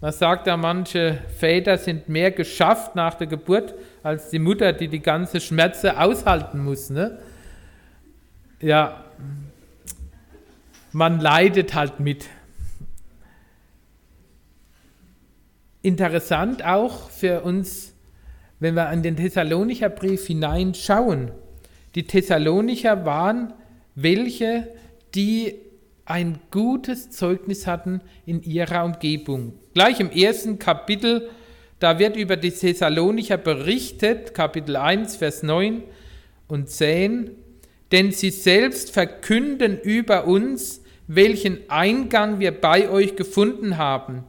Man 0.00 0.12
sagt 0.12 0.46
ja, 0.46 0.56
manche 0.56 1.18
Väter 1.36 1.76
sind 1.76 2.08
mehr 2.08 2.30
geschafft 2.30 2.96
nach 2.96 3.12
der 3.12 3.26
Geburt 3.26 3.74
als 4.02 4.30
die 4.30 4.38
Mutter, 4.38 4.72
die 4.72 4.88
die 4.88 5.02
ganze 5.02 5.42
Schmerze 5.42 6.00
aushalten 6.00 6.64
muss. 6.64 6.88
Ne? 6.88 7.18
Ja, 8.62 9.04
man 10.92 11.20
leidet 11.20 11.74
halt 11.74 12.00
mit. 12.00 12.24
Interessant 15.82 16.64
auch 16.64 17.10
für 17.10 17.42
uns, 17.42 17.92
wenn 18.58 18.74
wir 18.74 18.88
an 18.88 19.02
den 19.02 19.16
Thessalonicher 19.16 19.90
Brief 19.90 20.26
hineinschauen. 20.26 21.30
Die 21.94 22.04
Thessalonicher 22.04 23.04
waren 23.04 23.52
welche, 23.94 24.66
die 25.14 25.56
ein 26.10 26.40
gutes 26.50 27.10
Zeugnis 27.10 27.68
hatten 27.68 28.00
in 28.26 28.42
ihrer 28.42 28.84
Umgebung. 28.84 29.54
Gleich 29.74 30.00
im 30.00 30.10
ersten 30.10 30.58
Kapitel, 30.58 31.30
da 31.78 32.00
wird 32.00 32.16
über 32.16 32.36
die 32.36 32.50
Thessalonicher 32.50 33.36
berichtet, 33.38 34.34
Kapitel 34.34 34.76
1, 34.76 35.16
Vers 35.16 35.44
9 35.44 35.84
und 36.48 36.68
10, 36.68 37.30
denn 37.92 38.10
sie 38.10 38.30
selbst 38.30 38.90
verkünden 38.90 39.78
über 39.78 40.26
uns, 40.26 40.82
welchen 41.06 41.70
Eingang 41.70 42.40
wir 42.40 42.60
bei 42.60 42.90
euch 42.90 43.14
gefunden 43.14 43.78
haben 43.78 44.24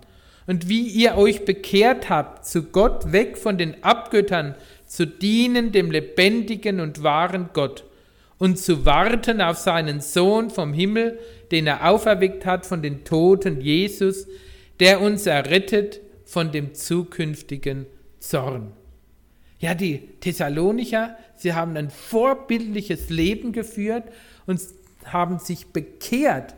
und 0.45 0.69
wie 0.69 0.87
ihr 0.87 1.17
euch 1.17 1.45
bekehrt 1.45 2.09
habt 2.09 2.45
zu 2.45 2.63
Gott 2.63 3.11
weg 3.11 3.37
von 3.39 3.57
den 3.57 3.83
Abgöttern, 3.83 4.53
zu 4.85 5.07
dienen 5.07 5.71
dem 5.71 5.89
lebendigen 5.89 6.79
und 6.79 7.01
wahren 7.01 7.49
Gott 7.53 7.85
und 8.37 8.57
zu 8.57 8.85
warten 8.85 9.39
auf 9.39 9.57
seinen 9.57 10.01
Sohn 10.01 10.49
vom 10.49 10.73
Himmel, 10.73 11.19
den 11.51 11.67
er 11.67 11.89
auferweckt 11.89 12.45
hat 12.45 12.65
von 12.65 12.81
den 12.81 13.03
Toten, 13.03 13.61
Jesus, 13.61 14.27
der 14.79 15.01
uns 15.01 15.25
errettet 15.25 16.01
von 16.25 16.51
dem 16.51 16.73
zukünftigen 16.73 17.85
Zorn. 18.19 18.71
Ja, 19.59 19.75
die 19.75 20.09
Thessalonicher, 20.19 21.15
sie 21.35 21.53
haben 21.53 21.77
ein 21.77 21.89
vorbildliches 21.89 23.09
Leben 23.09 23.51
geführt 23.51 24.05
und 24.47 24.59
haben 25.05 25.39
sich 25.39 25.67
bekehrt. 25.67 26.55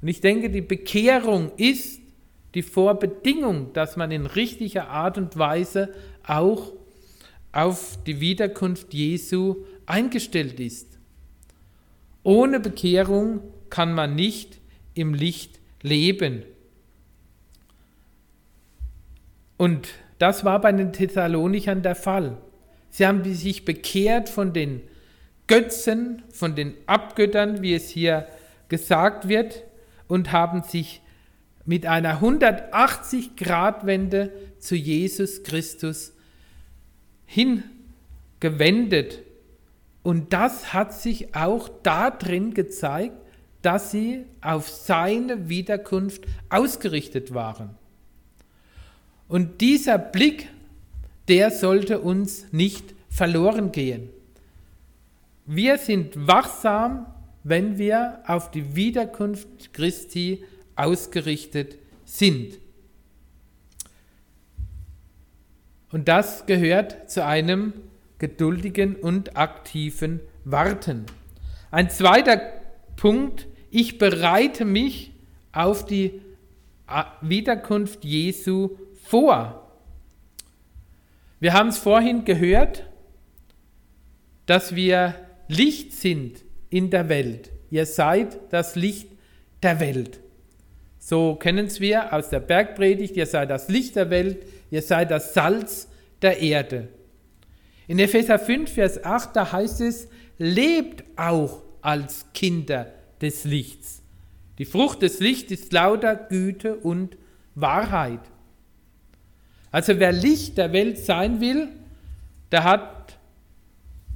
Und 0.00 0.08
ich 0.08 0.20
denke, 0.20 0.50
die 0.50 0.60
Bekehrung 0.60 1.50
ist 1.56 2.00
die 2.54 2.62
Vorbedingung, 2.62 3.72
dass 3.72 3.96
man 3.96 4.12
in 4.12 4.26
richtiger 4.26 4.88
Art 4.88 5.18
und 5.18 5.36
Weise 5.36 5.92
auch 6.24 6.72
auf 7.50 7.98
die 8.06 8.20
Wiederkunft 8.20 8.94
Jesu 8.94 9.64
eingestellt 9.86 10.60
ist. 10.60 10.98
Ohne 12.22 12.60
Bekehrung 12.60 13.40
kann 13.74 13.92
man 13.92 14.14
nicht 14.14 14.60
im 14.94 15.12
Licht 15.14 15.58
leben. 15.82 16.44
Und 19.56 19.88
das 20.20 20.44
war 20.44 20.60
bei 20.60 20.70
den 20.70 20.92
Thessalonichern 20.92 21.82
der 21.82 21.96
Fall. 21.96 22.36
Sie 22.90 23.04
haben 23.04 23.24
sich 23.34 23.64
bekehrt 23.64 24.28
von 24.28 24.52
den 24.52 24.80
Götzen, 25.48 26.22
von 26.30 26.54
den 26.54 26.74
Abgöttern, 26.86 27.62
wie 27.62 27.74
es 27.74 27.88
hier 27.88 28.28
gesagt 28.68 29.26
wird, 29.26 29.64
und 30.06 30.30
haben 30.30 30.62
sich 30.62 31.02
mit 31.64 31.84
einer 31.84 32.22
180-Grad-Wende 32.22 34.30
zu 34.60 34.76
Jesus 34.76 35.42
Christus 35.42 36.12
hingewendet 37.26 39.24
Und 40.04 40.32
das 40.32 40.72
hat 40.72 40.94
sich 40.94 41.34
auch 41.34 41.68
darin 41.82 42.54
gezeigt, 42.54 43.23
dass 43.64 43.90
sie 43.90 44.26
auf 44.42 44.68
seine 44.68 45.48
Wiederkunft 45.48 46.24
ausgerichtet 46.50 47.32
waren. 47.32 47.70
Und 49.26 49.62
dieser 49.62 49.96
Blick, 49.96 50.48
der 51.28 51.50
sollte 51.50 52.00
uns 52.00 52.52
nicht 52.52 52.94
verloren 53.08 53.72
gehen. 53.72 54.10
Wir 55.46 55.78
sind 55.78 56.26
wachsam, 56.26 57.06
wenn 57.42 57.78
wir 57.78 58.20
auf 58.26 58.50
die 58.50 58.76
Wiederkunft 58.76 59.72
Christi 59.72 60.44
ausgerichtet 60.76 61.78
sind. 62.04 62.58
Und 65.90 66.08
das 66.08 66.44
gehört 66.44 67.10
zu 67.10 67.24
einem 67.24 67.72
geduldigen 68.18 68.96
und 68.96 69.36
aktiven 69.36 70.20
Warten. 70.44 71.06
Ein 71.70 71.88
zweiter 71.88 72.40
Punkt, 72.96 73.46
ich 73.74 73.98
bereite 73.98 74.64
mich 74.64 75.10
auf 75.50 75.84
die 75.84 76.22
Wiederkunft 77.22 78.04
Jesu 78.04 78.76
vor. 79.02 79.68
Wir 81.40 81.54
haben 81.54 81.70
es 81.70 81.78
vorhin 81.78 82.24
gehört, 82.24 82.84
dass 84.46 84.76
wir 84.76 85.16
Licht 85.48 85.92
sind 85.92 86.44
in 86.70 86.90
der 86.90 87.08
Welt. 87.08 87.50
Ihr 87.68 87.84
seid 87.84 88.38
das 88.50 88.76
Licht 88.76 89.08
der 89.60 89.80
Welt. 89.80 90.20
So 91.00 91.34
kennen 91.34 91.66
es 91.66 91.80
wir 91.80 92.12
aus 92.12 92.30
der 92.30 92.40
Bergpredigt, 92.40 93.16
ihr 93.16 93.26
seid 93.26 93.50
das 93.50 93.68
Licht 93.68 93.96
der 93.96 94.08
Welt, 94.08 94.46
ihr 94.70 94.82
seid 94.82 95.10
das 95.10 95.34
Salz 95.34 95.88
der 96.22 96.38
Erde. 96.38 96.88
In 97.88 97.98
Epheser 97.98 98.38
5, 98.38 98.72
Vers 98.72 99.04
8, 99.04 99.34
da 99.34 99.50
heißt 99.50 99.80
es, 99.80 100.08
lebt 100.38 101.02
auch 101.16 101.64
als 101.82 102.26
Kinder 102.32 102.86
des 103.24 103.44
Lichts. 103.44 104.02
Die 104.58 104.66
Frucht 104.66 105.02
des 105.02 105.18
Lichts 105.18 105.50
ist 105.50 105.72
lauter 105.72 106.14
Güte 106.14 106.76
und 106.76 107.16
Wahrheit. 107.54 108.20
Also 109.72 109.98
wer 109.98 110.12
Licht 110.12 110.58
der 110.58 110.72
Welt 110.72 110.98
sein 110.98 111.40
will, 111.40 111.68
der 112.52 112.62
hat 112.64 113.18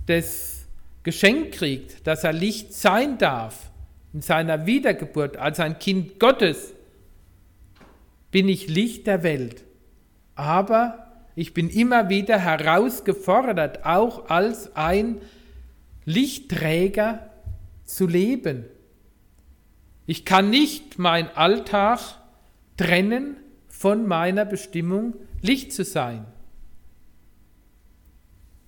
das 0.07 0.67
Geschenk 1.03 1.53
kriegt, 1.53 2.07
dass 2.07 2.23
er 2.23 2.33
Licht 2.33 2.75
sein 2.75 3.19
darf 3.19 3.71
in 4.13 4.23
seiner 4.23 4.67
Wiedergeburt 4.67 5.37
als 5.37 5.59
ein 5.59 5.79
Kind 5.79 6.21
Gottes, 6.21 6.75
bin 8.31 8.49
ich 8.49 8.69
Licht 8.69 9.07
der 9.07 9.23
Welt. 9.23 9.65
Aber 10.35 11.07
ich 11.35 11.55
bin 11.55 11.71
immer 11.71 12.09
wieder 12.09 12.39
herausgefordert, 12.39 13.85
auch 13.85 14.29
als 14.29 14.77
ein 14.77 15.21
Lichtträger 16.05 17.31
zu 17.85 18.07
leben. 18.07 18.65
Ich 20.09 20.25
kann 20.25 20.49
nicht 20.49 20.99
mein 20.99 21.29
Alltag 21.37 22.01
trennen 22.79 23.37
von 23.69 24.07
meiner 24.07 24.47
Bestimmung, 24.47 25.13
Licht 25.43 25.71
zu 25.75 25.85
sein. 25.85 26.25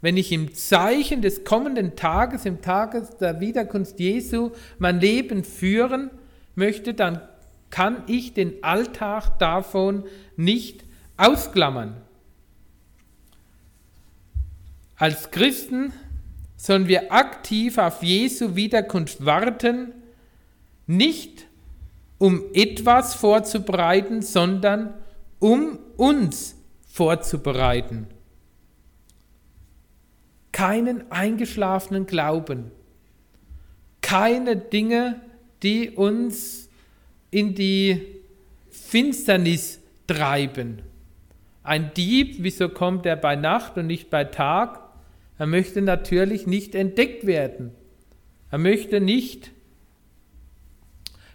Wenn 0.02 0.18
ich 0.18 0.32
im 0.32 0.52
Zeichen 0.52 1.22
des 1.22 1.42
kommenden 1.44 1.96
Tages, 1.96 2.44
im 2.44 2.60
Tage 2.60 3.08
der 3.22 3.40
Wiederkunft 3.40 3.98
Jesu, 4.00 4.50
mein 4.78 5.00
Leben 5.00 5.42
führen 5.42 6.10
möchte, 6.56 6.92
dann 6.92 7.22
kann 7.70 8.04
ich 8.06 8.34
den 8.34 8.62
Alltag 8.62 9.38
davon 9.38 10.04
nicht 10.36 10.84
ausklammern. 11.16 12.02
Als 14.94 15.30
Christen 15.30 15.94
sollen 16.58 16.86
wir 16.86 17.10
aktiv 17.10 17.78
auf 17.78 18.02
Jesu 18.02 18.56
Wiederkunft 18.56 19.24
warten, 19.24 19.94
nicht 20.90 21.46
um 22.18 22.42
etwas 22.52 23.14
vorzubereiten, 23.14 24.22
sondern 24.22 24.92
um 25.38 25.78
uns 25.96 26.56
vorzubereiten. 26.86 28.06
Keinen 30.52 31.10
eingeschlafenen 31.10 32.06
Glauben, 32.06 32.72
keine 34.02 34.56
Dinge, 34.56 35.20
die 35.62 35.90
uns 35.90 36.68
in 37.30 37.54
die 37.54 38.16
Finsternis 38.70 39.78
treiben. 40.06 40.82
Ein 41.62 41.94
Dieb, 41.94 42.36
wieso 42.40 42.68
kommt 42.68 43.06
er 43.06 43.16
bei 43.16 43.36
Nacht 43.36 43.76
und 43.76 43.86
nicht 43.86 44.10
bei 44.10 44.24
Tag? 44.24 44.80
Er 45.38 45.46
möchte 45.46 45.80
natürlich 45.80 46.46
nicht 46.46 46.74
entdeckt 46.74 47.26
werden. 47.26 47.70
Er 48.50 48.58
möchte 48.58 49.00
nicht, 49.00 49.52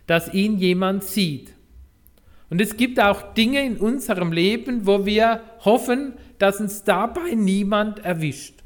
dass 0.07 0.33
ihn 0.33 0.57
jemand 0.57 1.03
sieht. 1.03 1.53
Und 2.49 2.61
es 2.61 2.77
gibt 2.77 2.99
auch 2.99 3.33
Dinge 3.33 3.65
in 3.65 3.77
unserem 3.77 4.31
Leben, 4.31 4.85
wo 4.85 5.05
wir 5.05 5.41
hoffen, 5.61 6.13
dass 6.37 6.59
uns 6.59 6.83
dabei 6.83 7.33
niemand 7.33 7.99
erwischt. 7.99 8.63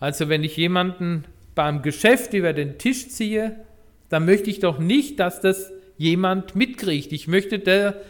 Also 0.00 0.28
wenn 0.28 0.42
ich 0.42 0.56
jemanden 0.56 1.24
beim 1.54 1.82
Geschäft 1.82 2.34
über 2.34 2.52
den 2.52 2.78
Tisch 2.78 3.08
ziehe, 3.08 3.64
dann 4.08 4.26
möchte 4.26 4.50
ich 4.50 4.60
doch 4.60 4.78
nicht, 4.78 5.18
dass 5.18 5.40
das 5.40 5.72
jemand 5.96 6.56
mitkriegt. 6.56 7.12
Ich 7.12 7.28
möchte 7.28 7.58
der, 7.58 8.00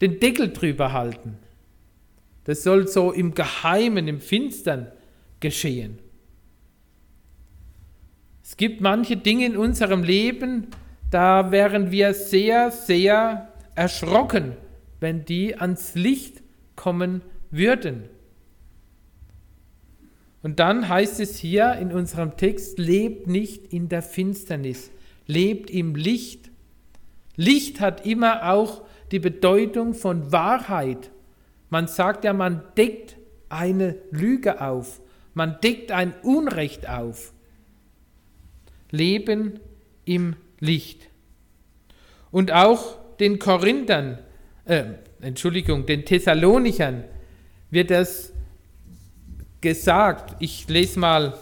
den 0.00 0.20
Deckel 0.20 0.52
drüber 0.52 0.92
halten. 0.92 1.38
Das 2.44 2.62
soll 2.62 2.86
so 2.86 3.12
im 3.12 3.34
Geheimen, 3.34 4.08
im 4.08 4.20
Finstern 4.20 4.92
geschehen. 5.40 5.98
Es 8.56 8.58
gibt 8.58 8.80
manche 8.80 9.18
Dinge 9.18 9.44
in 9.44 9.54
unserem 9.54 10.02
Leben, 10.02 10.68
da 11.10 11.50
wären 11.50 11.90
wir 11.90 12.14
sehr, 12.14 12.70
sehr 12.70 13.52
erschrocken, 13.74 14.52
wenn 14.98 15.26
die 15.26 15.56
ans 15.56 15.94
Licht 15.94 16.42
kommen 16.74 17.20
würden. 17.50 18.04
Und 20.42 20.58
dann 20.58 20.88
heißt 20.88 21.20
es 21.20 21.36
hier 21.36 21.74
in 21.74 21.92
unserem 21.92 22.38
Text, 22.38 22.78
lebt 22.78 23.26
nicht 23.26 23.74
in 23.74 23.90
der 23.90 24.00
Finsternis, 24.00 24.90
lebt 25.26 25.70
im 25.70 25.94
Licht. 25.94 26.50
Licht 27.36 27.80
hat 27.80 28.06
immer 28.06 28.54
auch 28.54 28.84
die 29.12 29.18
Bedeutung 29.18 29.92
von 29.92 30.32
Wahrheit, 30.32 31.10
man 31.68 31.88
sagt 31.88 32.24
ja, 32.24 32.32
man 32.32 32.62
deckt 32.78 33.18
eine 33.50 33.96
Lüge 34.10 34.62
auf, 34.62 35.02
man 35.34 35.60
deckt 35.60 35.92
ein 35.92 36.14
Unrecht 36.22 36.88
auf. 36.88 37.34
Leben 38.96 39.60
im 40.04 40.36
Licht. 40.60 41.08
Und 42.30 42.52
auch 42.52 42.96
den 43.18 43.38
Korinthern, 43.38 44.18
äh, 44.64 44.84
Entschuldigung, 45.20 45.86
den 45.86 46.04
Thessalonichern 46.04 47.04
wird 47.70 47.90
das 47.90 48.32
gesagt. 49.60 50.36
Ich 50.40 50.68
lese 50.68 50.98
mal 50.98 51.34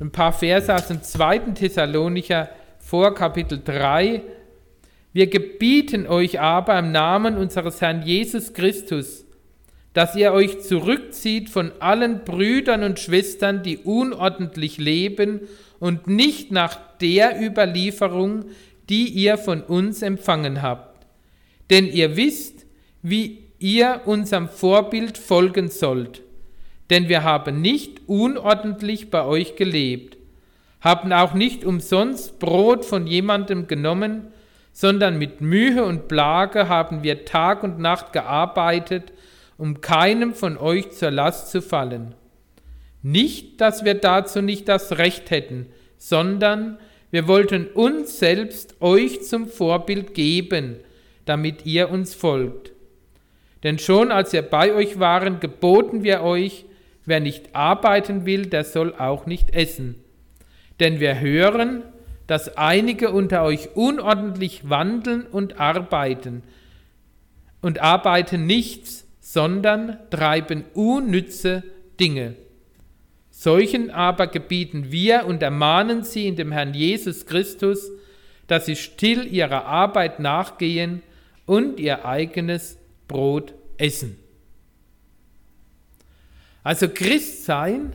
ein 0.00 0.10
paar 0.10 0.32
Verse 0.32 0.74
aus 0.74 0.88
dem 0.88 1.02
zweiten 1.02 1.54
Thessalonicher 1.54 2.50
vor 2.78 3.14
Kapitel 3.14 3.60
3. 3.64 4.22
Wir 5.12 5.26
gebieten 5.28 6.06
euch 6.06 6.40
aber 6.40 6.78
im 6.78 6.92
Namen 6.92 7.36
unseres 7.36 7.80
Herrn 7.80 8.02
Jesus 8.02 8.52
Christus, 8.52 9.24
dass 9.94 10.14
ihr 10.14 10.32
euch 10.32 10.60
zurückzieht 10.60 11.48
von 11.48 11.72
allen 11.80 12.24
Brüdern 12.24 12.82
und 12.82 13.00
Schwestern, 13.00 13.62
die 13.62 13.78
unordentlich 13.78 14.76
leben 14.76 15.40
und 15.80 16.06
nicht 16.06 16.52
nach 16.52 16.78
der 17.00 17.42
Überlieferung, 17.42 18.46
die 18.88 19.08
ihr 19.08 19.38
von 19.38 19.62
uns 19.62 20.02
empfangen 20.02 20.62
habt. 20.62 21.06
Denn 21.70 21.86
ihr 21.86 22.16
wisst, 22.16 22.66
wie 23.02 23.44
ihr 23.58 24.02
unserem 24.04 24.48
Vorbild 24.48 25.18
folgen 25.18 25.68
sollt. 25.68 26.22
Denn 26.90 27.08
wir 27.08 27.24
haben 27.24 27.60
nicht 27.60 28.02
unordentlich 28.06 29.10
bei 29.10 29.24
euch 29.24 29.56
gelebt, 29.56 30.16
haben 30.80 31.12
auch 31.12 31.34
nicht 31.34 31.64
umsonst 31.64 32.38
Brot 32.38 32.84
von 32.84 33.06
jemandem 33.06 33.66
genommen, 33.66 34.28
sondern 34.72 35.18
mit 35.18 35.40
Mühe 35.40 35.84
und 35.84 36.06
Plage 36.06 36.68
haben 36.68 37.02
wir 37.02 37.24
Tag 37.24 37.64
und 37.64 37.78
Nacht 37.78 38.12
gearbeitet, 38.12 39.12
um 39.56 39.80
keinem 39.80 40.34
von 40.34 40.58
euch 40.58 40.90
zur 40.90 41.10
Last 41.10 41.50
zu 41.50 41.62
fallen. 41.62 42.14
Nicht, 43.02 43.60
dass 43.60 43.84
wir 43.84 43.94
dazu 43.94 44.42
nicht 44.42 44.68
das 44.68 44.98
Recht 44.98 45.30
hätten, 45.30 45.66
sondern 45.96 46.78
wir 47.10 47.28
wollten 47.28 47.66
uns 47.68 48.18
selbst 48.18 48.80
euch 48.80 49.22
zum 49.22 49.46
Vorbild 49.46 50.14
geben, 50.14 50.76
damit 51.24 51.64
ihr 51.66 51.90
uns 51.90 52.14
folgt. 52.14 52.72
Denn 53.62 53.78
schon 53.78 54.12
als 54.12 54.32
wir 54.32 54.42
bei 54.42 54.72
euch 54.72 54.98
waren, 54.98 55.40
geboten 55.40 56.02
wir 56.02 56.22
euch, 56.22 56.64
wer 57.04 57.20
nicht 57.20 57.54
arbeiten 57.54 58.26
will, 58.26 58.46
der 58.46 58.64
soll 58.64 58.94
auch 58.94 59.26
nicht 59.26 59.54
essen. 59.54 59.96
Denn 60.78 61.00
wir 61.00 61.20
hören, 61.20 61.82
dass 62.26 62.56
einige 62.56 63.10
unter 63.12 63.44
euch 63.44 63.76
unordentlich 63.76 64.68
wandeln 64.68 65.26
und 65.26 65.60
arbeiten 65.60 66.42
und 67.62 67.80
arbeiten 67.80 68.46
nichts, 68.46 69.06
sondern 69.20 69.98
treiben 70.10 70.64
unnütze 70.74 71.62
Dinge. 71.98 72.34
Solchen 73.38 73.90
aber 73.90 74.28
gebieten 74.28 74.90
wir 74.90 75.26
und 75.26 75.42
ermahnen 75.42 76.04
sie 76.04 76.26
in 76.26 76.36
dem 76.36 76.52
Herrn 76.52 76.72
Jesus 76.72 77.26
Christus, 77.26 77.90
dass 78.46 78.64
sie 78.64 78.76
still 78.76 79.30
ihrer 79.30 79.66
Arbeit 79.66 80.20
nachgehen 80.20 81.02
und 81.44 81.78
ihr 81.78 82.06
eigenes 82.06 82.78
Brot 83.06 83.52
essen. 83.76 84.16
Also 86.62 86.88
Christ 86.88 87.44
sein 87.44 87.94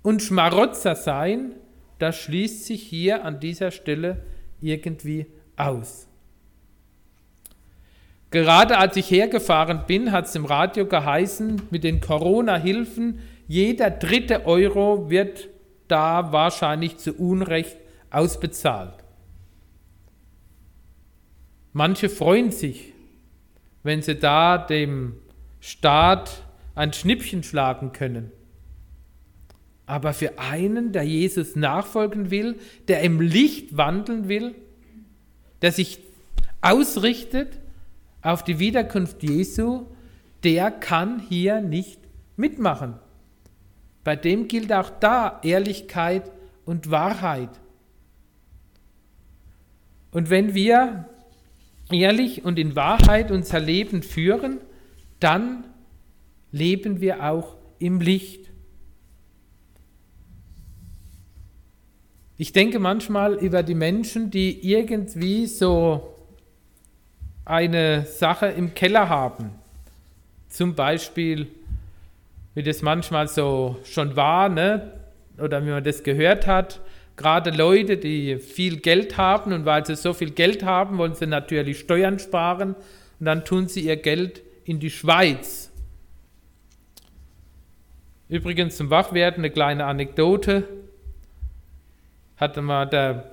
und 0.00 0.22
Schmarotzer 0.22 0.94
sein, 0.94 1.52
das 1.98 2.16
schließt 2.16 2.64
sich 2.64 2.82
hier 2.82 3.22
an 3.26 3.38
dieser 3.38 3.72
Stelle 3.72 4.24
irgendwie 4.62 5.26
aus. 5.56 6.08
Gerade 8.30 8.78
als 8.78 8.96
ich 8.96 9.10
hergefahren 9.10 9.82
bin, 9.86 10.10
hat 10.10 10.24
es 10.24 10.34
im 10.36 10.46
Radio 10.46 10.86
geheißen, 10.86 11.60
mit 11.70 11.84
den 11.84 12.00
Corona-Hilfen, 12.00 13.18
jeder 13.50 13.90
dritte 13.90 14.46
Euro 14.46 15.10
wird 15.10 15.48
da 15.88 16.30
wahrscheinlich 16.30 16.98
zu 16.98 17.14
Unrecht 17.14 17.76
ausbezahlt. 18.08 18.94
Manche 21.72 22.08
freuen 22.08 22.52
sich, 22.52 22.92
wenn 23.82 24.02
sie 24.02 24.14
da 24.14 24.56
dem 24.56 25.16
Staat 25.58 26.44
ein 26.76 26.92
Schnippchen 26.92 27.42
schlagen 27.42 27.90
können. 27.90 28.30
Aber 29.84 30.12
für 30.12 30.38
einen, 30.38 30.92
der 30.92 31.02
Jesus 31.02 31.56
nachfolgen 31.56 32.30
will, 32.30 32.56
der 32.86 33.00
im 33.00 33.20
Licht 33.20 33.76
wandeln 33.76 34.28
will, 34.28 34.54
der 35.60 35.72
sich 35.72 35.98
ausrichtet 36.60 37.58
auf 38.22 38.44
die 38.44 38.60
Wiederkunft 38.60 39.24
Jesu, 39.24 39.86
der 40.44 40.70
kann 40.70 41.18
hier 41.18 41.60
nicht 41.60 41.98
mitmachen. 42.36 42.94
Bei 44.04 44.16
dem 44.16 44.48
gilt 44.48 44.72
auch 44.72 44.90
da 44.90 45.40
Ehrlichkeit 45.42 46.30
und 46.64 46.90
Wahrheit. 46.90 47.50
Und 50.10 50.30
wenn 50.30 50.54
wir 50.54 51.08
ehrlich 51.90 52.44
und 52.44 52.58
in 52.58 52.76
Wahrheit 52.76 53.30
unser 53.30 53.60
Leben 53.60 54.02
führen, 54.02 54.60
dann 55.20 55.64
leben 56.52 57.00
wir 57.00 57.24
auch 57.24 57.56
im 57.78 58.00
Licht. 58.00 58.50
Ich 62.36 62.52
denke 62.52 62.78
manchmal 62.78 63.34
über 63.34 63.62
die 63.62 63.74
Menschen, 63.74 64.30
die 64.30 64.66
irgendwie 64.66 65.46
so 65.46 66.16
eine 67.44 68.06
Sache 68.06 68.46
im 68.46 68.74
Keller 68.74 69.08
haben. 69.08 69.50
Zum 70.48 70.74
Beispiel, 70.74 71.48
wie 72.54 72.62
das 72.62 72.82
manchmal 72.82 73.28
so 73.28 73.78
schon 73.84 74.16
war, 74.16 74.48
ne? 74.48 75.00
oder 75.40 75.64
wie 75.64 75.70
man 75.70 75.84
das 75.84 76.02
gehört 76.02 76.46
hat, 76.46 76.80
gerade 77.16 77.50
Leute, 77.50 77.96
die 77.96 78.38
viel 78.38 78.78
Geld 78.78 79.16
haben 79.16 79.52
und 79.52 79.64
weil 79.64 79.84
sie 79.84 79.96
so 79.96 80.12
viel 80.12 80.30
Geld 80.30 80.64
haben, 80.64 80.98
wollen 80.98 81.14
sie 81.14 81.26
natürlich 81.26 81.80
Steuern 81.80 82.18
sparen 82.18 82.74
und 83.18 83.26
dann 83.26 83.44
tun 83.44 83.68
sie 83.68 83.80
ihr 83.80 83.96
Geld 83.96 84.42
in 84.64 84.80
die 84.80 84.90
Schweiz. 84.90 85.72
Übrigens 88.28 88.76
zum 88.76 88.90
Wachwerden 88.90 89.40
eine 89.40 89.50
kleine 89.50 89.86
Anekdote. 89.86 90.68
Hatte 92.36 92.62
mal 92.62 92.86
der 92.86 93.32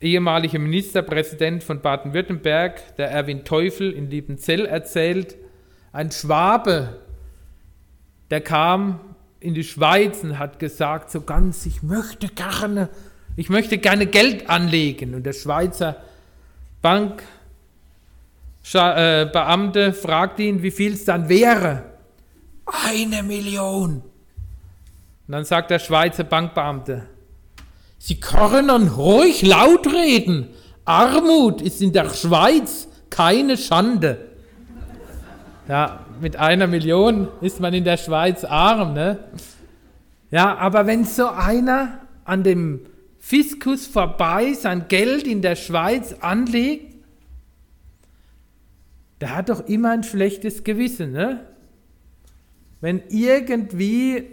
ehemalige 0.00 0.58
Ministerpräsident 0.58 1.62
von 1.62 1.82
Baden-Württemberg, 1.82 2.96
der 2.96 3.10
Erwin 3.10 3.44
Teufel 3.44 3.92
in 3.92 4.08
Liebenzell 4.08 4.64
erzählt, 4.64 5.36
ein 5.92 6.10
Schwabe, 6.10 7.00
der 8.30 8.40
kam 8.40 9.00
in 9.40 9.54
die 9.54 9.64
Schweiz 9.64 10.22
und 10.22 10.38
hat 10.38 10.58
gesagt, 10.58 11.10
so 11.10 11.22
ganz, 11.22 11.66
ich 11.66 11.82
möchte 11.82 12.28
gerne, 12.28 12.88
ich 13.36 13.48
möchte 13.48 13.78
gerne 13.78 14.06
Geld 14.06 14.48
anlegen. 14.48 15.14
Und 15.14 15.24
der 15.24 15.32
Schweizer 15.32 15.96
Bankbeamte 16.82 17.22
äh, 19.80 19.92
fragte 19.92 20.42
ihn, 20.42 20.62
wie 20.62 20.70
viel 20.70 20.92
es 20.92 21.04
dann 21.04 21.28
wäre. 21.28 21.84
Eine 22.86 23.22
Million. 23.22 24.02
Und 25.26 25.32
dann 25.32 25.44
sagt 25.44 25.70
der 25.70 25.78
Schweizer 25.78 26.24
Bankbeamte, 26.24 27.06
Sie 28.02 28.18
können 28.18 28.88
ruhig 28.88 29.42
laut 29.42 29.86
reden. 29.86 30.48
Armut 30.86 31.60
ist 31.60 31.82
in 31.82 31.92
der 31.92 32.08
Schweiz 32.08 32.88
keine 33.10 33.58
Schande. 33.58 34.30
Ja, 35.68 36.06
mit 36.20 36.36
einer 36.36 36.66
Million 36.66 37.28
ist 37.40 37.60
man 37.60 37.74
in 37.74 37.84
der 37.84 37.96
Schweiz 37.96 38.44
arm, 38.44 38.94
ne? 38.94 39.24
Ja, 40.30 40.56
aber 40.56 40.86
wenn 40.86 41.04
so 41.04 41.28
einer 41.28 42.00
an 42.24 42.44
dem 42.44 42.80
Fiskus 43.18 43.86
vorbei 43.86 44.54
sein 44.54 44.86
Geld 44.88 45.26
in 45.26 45.42
der 45.42 45.56
Schweiz 45.56 46.14
anlegt, 46.20 46.94
der 49.20 49.36
hat 49.36 49.48
doch 49.48 49.66
immer 49.68 49.90
ein 49.90 50.02
schlechtes 50.04 50.64
Gewissen, 50.64 51.12
ne? 51.12 51.46
Wenn 52.80 53.02
irgendwie 53.08 54.24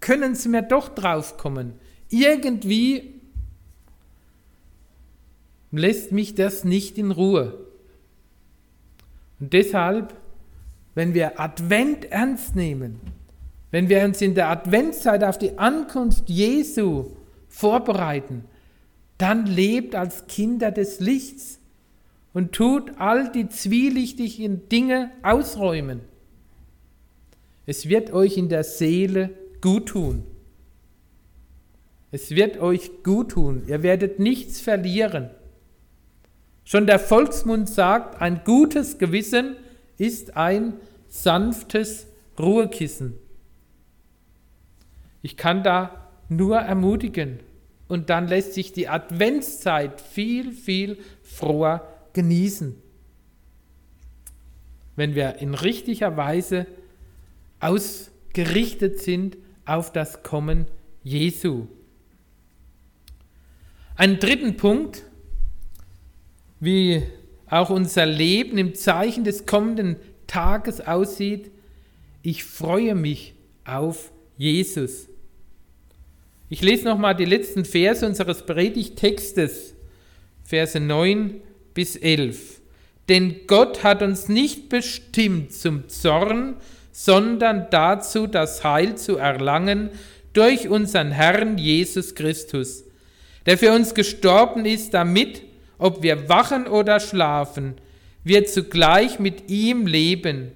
können 0.00 0.34
sie 0.34 0.48
mir 0.48 0.62
doch 0.62 0.88
draufkommen. 0.88 1.74
Irgendwie 2.08 3.20
lässt 5.70 6.10
mich 6.10 6.34
das 6.34 6.64
nicht 6.64 6.98
in 6.98 7.10
Ruhe. 7.10 7.54
Und 9.38 9.52
deshalb, 9.52 10.14
wenn 10.94 11.14
wir 11.14 11.40
Advent 11.40 12.10
ernst 12.10 12.56
nehmen, 12.56 13.00
wenn 13.70 13.88
wir 13.88 14.04
uns 14.04 14.20
in 14.20 14.34
der 14.34 14.48
Adventszeit 14.48 15.22
auf 15.22 15.38
die 15.38 15.58
Ankunft 15.58 16.28
Jesu 16.28 17.10
vorbereiten, 17.48 18.44
dann 19.18 19.46
lebt 19.46 19.94
als 19.94 20.26
Kinder 20.26 20.70
des 20.70 21.00
Lichts 21.00 21.60
und 22.32 22.52
tut 22.52 22.92
all 22.98 23.30
die 23.30 23.48
zwielichtigen 23.48 24.68
Dinge 24.68 25.10
ausräumen. 25.22 26.00
Es 27.66 27.88
wird 27.88 28.12
euch 28.12 28.36
in 28.36 28.48
der 28.48 28.64
Seele 28.64 29.30
gut 29.60 29.90
tun. 29.90 30.24
Es 32.12 32.30
wird 32.30 32.58
euch 32.58 33.04
gut 33.04 33.32
tun, 33.32 33.62
ihr 33.68 33.82
werdet 33.82 34.18
nichts 34.18 34.60
verlieren. 34.60 35.30
Schon 36.64 36.86
der 36.86 36.98
Volksmund 36.98 37.68
sagt, 37.68 38.20
ein 38.20 38.42
gutes 38.44 38.98
Gewissen 38.98 39.56
ist 40.00 40.38
ein 40.38 40.72
sanftes 41.08 42.06
Ruhekissen. 42.38 43.18
Ich 45.20 45.36
kann 45.36 45.62
da 45.62 46.10
nur 46.30 46.56
ermutigen. 46.56 47.40
Und 47.86 48.08
dann 48.08 48.26
lässt 48.26 48.54
sich 48.54 48.72
die 48.72 48.88
Adventszeit 48.88 50.00
viel, 50.00 50.52
viel 50.52 50.96
froher 51.22 51.86
genießen. 52.14 52.76
Wenn 54.96 55.14
wir 55.14 55.36
in 55.36 55.52
richtiger 55.52 56.16
Weise 56.16 56.66
ausgerichtet 57.58 59.00
sind 59.00 59.36
auf 59.66 59.92
das 59.92 60.22
Kommen 60.22 60.66
Jesu. 61.02 61.66
Einen 63.96 64.18
dritten 64.18 64.56
Punkt, 64.56 65.02
wie 66.58 67.02
auch 67.50 67.70
unser 67.70 68.06
Leben 68.06 68.56
im 68.58 68.74
Zeichen 68.74 69.24
des 69.24 69.44
kommenden 69.44 69.96
Tages 70.26 70.80
aussieht. 70.80 71.50
Ich 72.22 72.44
freue 72.44 72.94
mich 72.94 73.34
auf 73.64 74.12
Jesus. 74.36 75.08
Ich 76.48 76.62
lese 76.62 76.84
nochmal 76.84 77.14
die 77.14 77.24
letzten 77.24 77.64
Verse 77.64 78.06
unseres 78.06 78.46
Predigtextes, 78.46 79.74
Verse 80.44 80.78
9 80.78 81.40
bis 81.74 81.96
11. 81.96 82.60
Denn 83.08 83.46
Gott 83.46 83.82
hat 83.82 84.02
uns 84.02 84.28
nicht 84.28 84.68
bestimmt 84.68 85.52
zum 85.52 85.88
Zorn, 85.88 86.56
sondern 86.92 87.66
dazu, 87.70 88.26
das 88.26 88.64
Heil 88.64 88.96
zu 88.96 89.16
erlangen 89.16 89.90
durch 90.32 90.68
unseren 90.68 91.10
Herrn 91.10 91.58
Jesus 91.58 92.14
Christus 92.14 92.84
der 93.46 93.58
für 93.58 93.72
uns 93.72 93.94
gestorben 93.94 94.64
ist, 94.64 94.94
damit, 94.94 95.42
ob 95.80 96.02
wir 96.02 96.28
wachen 96.28 96.68
oder 96.68 97.00
schlafen, 97.00 97.74
wir 98.22 98.46
zugleich 98.46 99.18
mit 99.18 99.50
ihm 99.50 99.86
leben. 99.86 100.52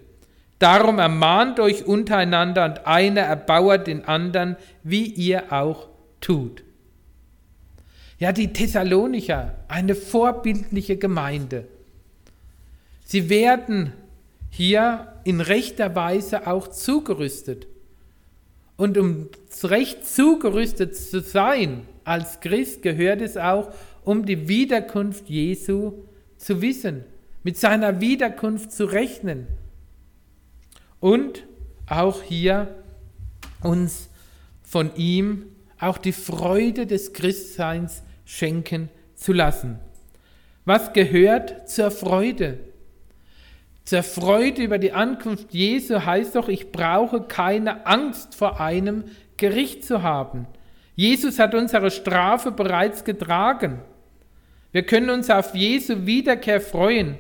Darum 0.59 0.99
ermahnt 0.99 1.59
euch 1.59 1.87
untereinander 1.87 2.65
und 2.67 2.87
einer 2.87 3.23
erbauert 3.23 3.87
den 3.87 4.05
anderen, 4.05 4.57
wie 4.83 5.07
ihr 5.07 5.53
auch 5.53 5.89
tut. 6.21 6.63
Ja, 8.19 8.33
die 8.33 8.53
Thessalonicher, 8.53 9.55
eine 9.67 9.95
vorbildliche 9.95 10.97
Gemeinde. 10.97 11.67
Sie 13.05 13.29
werden 13.29 13.93
hier 14.51 15.13
in 15.25 15.41
rechter 15.41 15.95
Weise 15.97 16.47
auch 16.47 16.69
zugerüstet. 16.69 17.67
Und 18.77 18.99
um 18.99 19.29
recht 19.63 20.07
zugerüstet 20.07 20.97
zu 20.97 21.21
sein, 21.21 21.83
als 22.05 22.41
Christ 22.41 22.83
gehört 22.83 23.21
es 23.21 23.37
auch, 23.37 23.73
um 24.05 24.25
die 24.25 24.49
Wiederkunft 24.49 25.29
Jesu 25.29 26.05
zu 26.37 26.61
wissen, 26.63 27.05
mit 27.43 27.57
seiner 27.59 28.01
Wiederkunft 28.01 28.73
zu 28.73 28.85
rechnen 28.85 29.47
und 31.01 31.45
auch 31.87 32.23
hier 32.23 32.75
uns 33.63 34.09
von 34.63 34.95
ihm 34.97 35.47
auch 35.79 35.99
die 35.99 36.13
Freude 36.13 36.87
des 36.87 37.13
Christseins 37.13 38.03
schenken 38.25 38.89
zu 39.15 39.33
lassen. 39.33 39.79
Was 40.65 40.93
gehört 40.95 41.69
zur 41.69 41.91
Freude? 41.91 42.59
Zur 43.85 44.03
Freude 44.03 44.63
über 44.63 44.79
die 44.79 44.93
Ankunft 44.93 45.53
Jesu 45.53 46.07
heißt 46.07 46.37
doch, 46.37 46.49
ich 46.49 46.73
brauche 46.73 47.21
keine 47.23 47.87
Angst 47.87 48.35
vor 48.35 48.59
einem 48.61 49.05
Gericht 49.37 49.85
zu 49.85 50.03
haben. 50.03 50.47
Jesus 50.97 51.39
hat 51.39 51.55
unsere 51.55 51.91
Strafe 51.91 52.51
bereits 52.51 53.05
getragen. 53.05 53.81
Wir 54.75 54.83
können 54.83 55.09
uns 55.09 55.31
auf 55.31 55.55
Jesu 55.55 56.05
Wiederkehr 56.05 56.61
freuen, 56.61 57.17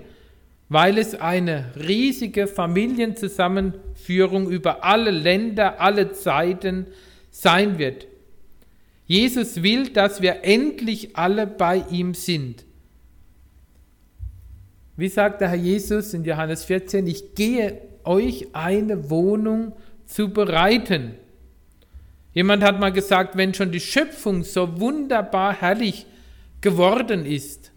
weil 0.68 0.98
es 0.98 1.14
eine 1.14 1.70
riesige 1.76 2.48
Familienzusammenführung 2.48 4.50
über 4.50 4.82
alle 4.82 5.12
Länder, 5.12 5.80
alle 5.80 6.10
Zeiten 6.10 6.88
sein 7.30 7.78
wird. 7.78 8.08
Jesus 9.06 9.62
will, 9.62 9.90
dass 9.90 10.20
wir 10.20 10.42
endlich 10.42 11.16
alle 11.16 11.46
bei 11.46 11.84
ihm 11.92 12.14
sind. 12.14 12.64
Wie 14.96 15.06
sagt 15.06 15.40
der 15.40 15.50
Herr 15.50 15.56
Jesus 15.56 16.12
in 16.12 16.24
Johannes 16.24 16.64
14, 16.64 17.06
ich 17.06 17.36
gehe 17.36 17.82
euch 18.02 18.48
eine 18.52 19.10
Wohnung 19.10 19.76
zu 20.06 20.30
bereiten. 20.30 21.14
Jemand 22.32 22.64
hat 22.64 22.80
mal 22.80 22.90
gesagt, 22.90 23.36
wenn 23.36 23.54
schon 23.54 23.70
die 23.70 23.78
Schöpfung 23.78 24.42
so 24.42 24.80
wunderbar 24.80 25.60
herrlich 25.60 26.06
geworden 26.64 27.26
ist, 27.26 27.72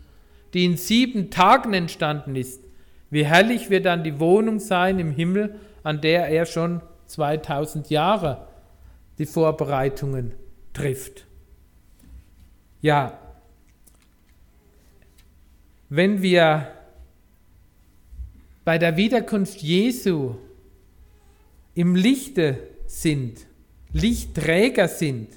die 0.53 0.63
in 0.63 0.77
sieben 0.77 1.29
Tagen 1.29 1.73
entstanden 1.73 2.37
ist, 2.37 2.63
wie 3.09 3.25
herrlich 3.25 3.69
wird 3.69 3.85
dann 3.85 4.05
die 4.05 4.19
Wohnung 4.19 4.59
sein 4.59 4.97
im 4.97 5.11
Himmel, 5.11 5.59
an 5.83 5.99
der 5.99 6.29
er 6.29 6.45
schon 6.45 6.81
2000 7.07 7.89
Jahre 7.89 8.47
die 9.17 9.25
Vorbereitungen 9.25 10.33
trifft. 10.73 11.27
Ja, 12.81 13.19
wenn 15.89 16.21
wir 16.21 16.71
bei 18.63 18.77
der 18.77 18.95
Wiederkunft 18.95 19.61
Jesu 19.61 20.35
im 21.75 21.95
Lichte 21.95 22.57
sind, 22.85 23.47
Lichtträger 23.91 24.87
sind, 24.87 25.27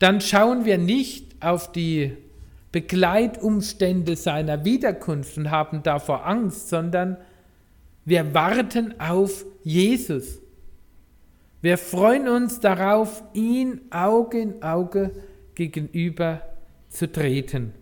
dann 0.00 0.20
schauen 0.20 0.64
wir 0.64 0.78
nicht 0.78 1.31
auf 1.44 1.72
die 1.72 2.16
Begleitumstände 2.72 4.16
seiner 4.16 4.64
Wiederkunft 4.64 5.36
und 5.36 5.50
haben 5.50 5.82
davor 5.82 6.26
Angst, 6.26 6.68
sondern 6.68 7.18
wir 8.04 8.34
warten 8.34 8.98
auf 8.98 9.44
Jesus. 9.62 10.40
Wir 11.60 11.78
freuen 11.78 12.28
uns 12.28 12.60
darauf, 12.60 13.22
ihn 13.34 13.80
Auge 13.90 14.40
in 14.40 14.62
Auge 14.62 15.12
gegenüber 15.54 16.42
zu 16.88 17.10
treten. 17.10 17.72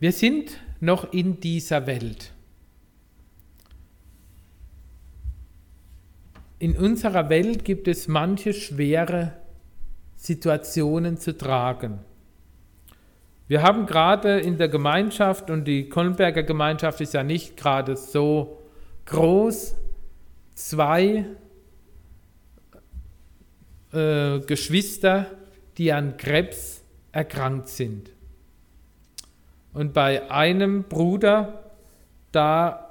Wir 0.00 0.12
sind 0.12 0.58
noch 0.80 1.12
in 1.12 1.40
dieser 1.40 1.86
Welt. 1.86 2.32
In 6.60 6.76
unserer 6.76 7.30
Welt 7.30 7.64
gibt 7.64 7.88
es 7.88 8.06
manche 8.06 8.52
schwere 8.52 9.32
Situationen 10.16 11.16
zu 11.16 11.34
tragen. 11.34 12.00
Wir 13.48 13.62
haben 13.62 13.86
gerade 13.86 14.38
in 14.40 14.58
der 14.58 14.68
Gemeinschaft, 14.68 15.48
und 15.50 15.64
die 15.64 15.88
Kollenberger 15.88 16.42
Gemeinschaft 16.42 17.00
ist 17.00 17.14
ja 17.14 17.22
nicht 17.22 17.56
gerade 17.56 17.96
so 17.96 18.60
groß, 19.06 19.74
zwei 20.54 21.24
äh, 23.94 24.40
Geschwister, 24.40 25.28
die 25.78 25.94
an 25.94 26.18
Krebs 26.18 26.84
erkrankt 27.10 27.68
sind. 27.68 28.10
Und 29.72 29.94
bei 29.94 30.30
einem 30.30 30.82
Bruder, 30.84 31.72
da 32.32 32.89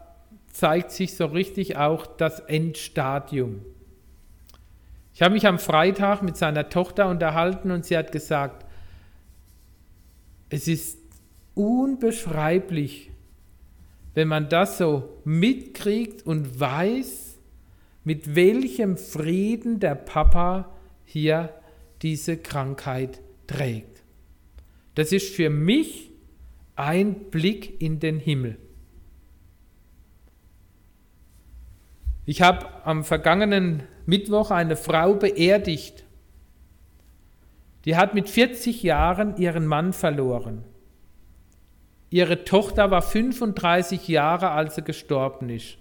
zeigt 0.52 0.92
sich 0.92 1.16
so 1.16 1.26
richtig 1.26 1.78
auch 1.78 2.06
das 2.06 2.40
Endstadium. 2.40 3.62
Ich 5.14 5.22
habe 5.22 5.34
mich 5.34 5.46
am 5.48 5.60
Freitag 5.60 6.22
mit 6.22 6.38
seiner 6.38 6.70
Tochter 6.70 7.10
unterhalten 7.10 7.72
und 7.72 7.86
sie 7.86 7.98
hat 7.98 8.12
gesagt, 8.12 8.66
es 10.50 10.68
ist 10.68 10.98
unbeschreiblich, 11.56 13.12
wenn 14.14 14.28
man 14.28 14.50
das 14.50 14.78
so 14.78 15.22
mitkriegt 15.26 16.26
und 16.26 16.60
weiß, 16.60 17.38
mit 18.04 18.36
welchem 18.36 18.98
Frieden 18.98 19.80
der 19.80 19.96
Papa 19.96 20.74
hier 21.06 21.54
diese 22.02 22.38
Krankheit 22.38 23.22
trägt. 23.46 24.02
Das 24.96 25.12
ist 25.12 25.34
für 25.34 25.50
mich 25.50 26.12
ein 26.76 27.30
Blick 27.30 27.82
in 27.82 28.00
den 28.00 28.20
Himmel. 28.20 28.58
Ich 32.30 32.44
habe 32.44 32.68
am 32.84 33.04
vergangenen 33.04 33.82
Mittwoch 34.06 34.52
eine 34.52 34.76
Frau 34.76 35.16
beerdigt. 35.16 36.04
Die 37.86 37.96
hat 37.96 38.14
mit 38.14 38.30
40 38.30 38.84
Jahren 38.84 39.36
ihren 39.38 39.66
Mann 39.66 39.94
verloren. 39.94 40.64
Ihre 42.12 42.44
Tochter 42.44 42.92
war 42.92 43.02
35 43.02 44.08
Jahre, 44.08 44.52
als 44.52 44.76
sie 44.76 44.84
gestorben 44.84 45.50
ist. 45.50 45.80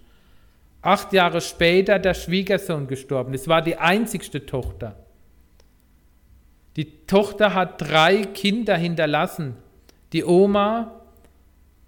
Acht 0.80 1.12
Jahre 1.12 1.42
später 1.42 1.98
der 1.98 2.14
Schwiegersohn 2.14 2.86
gestorben. 2.86 3.34
Es 3.34 3.46
war 3.46 3.60
die 3.60 3.76
einzigste 3.76 4.46
Tochter. 4.46 4.96
Die 6.76 7.04
Tochter 7.06 7.52
hat 7.52 7.82
drei 7.82 8.22
Kinder 8.22 8.78
hinterlassen 8.78 9.54
die 10.14 10.24
Oma 10.24 11.02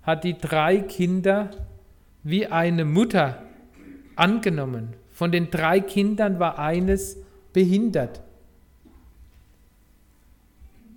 hat 0.02 0.24
die 0.24 0.36
drei 0.36 0.80
Kinder 0.80 1.50
wie 2.22 2.46
eine 2.46 2.84
Mutter 2.84 3.42
angenommen. 4.20 4.94
Von 5.10 5.32
den 5.32 5.50
drei 5.50 5.80
Kindern 5.80 6.38
war 6.38 6.58
eines 6.58 7.16
behindert. 7.52 8.20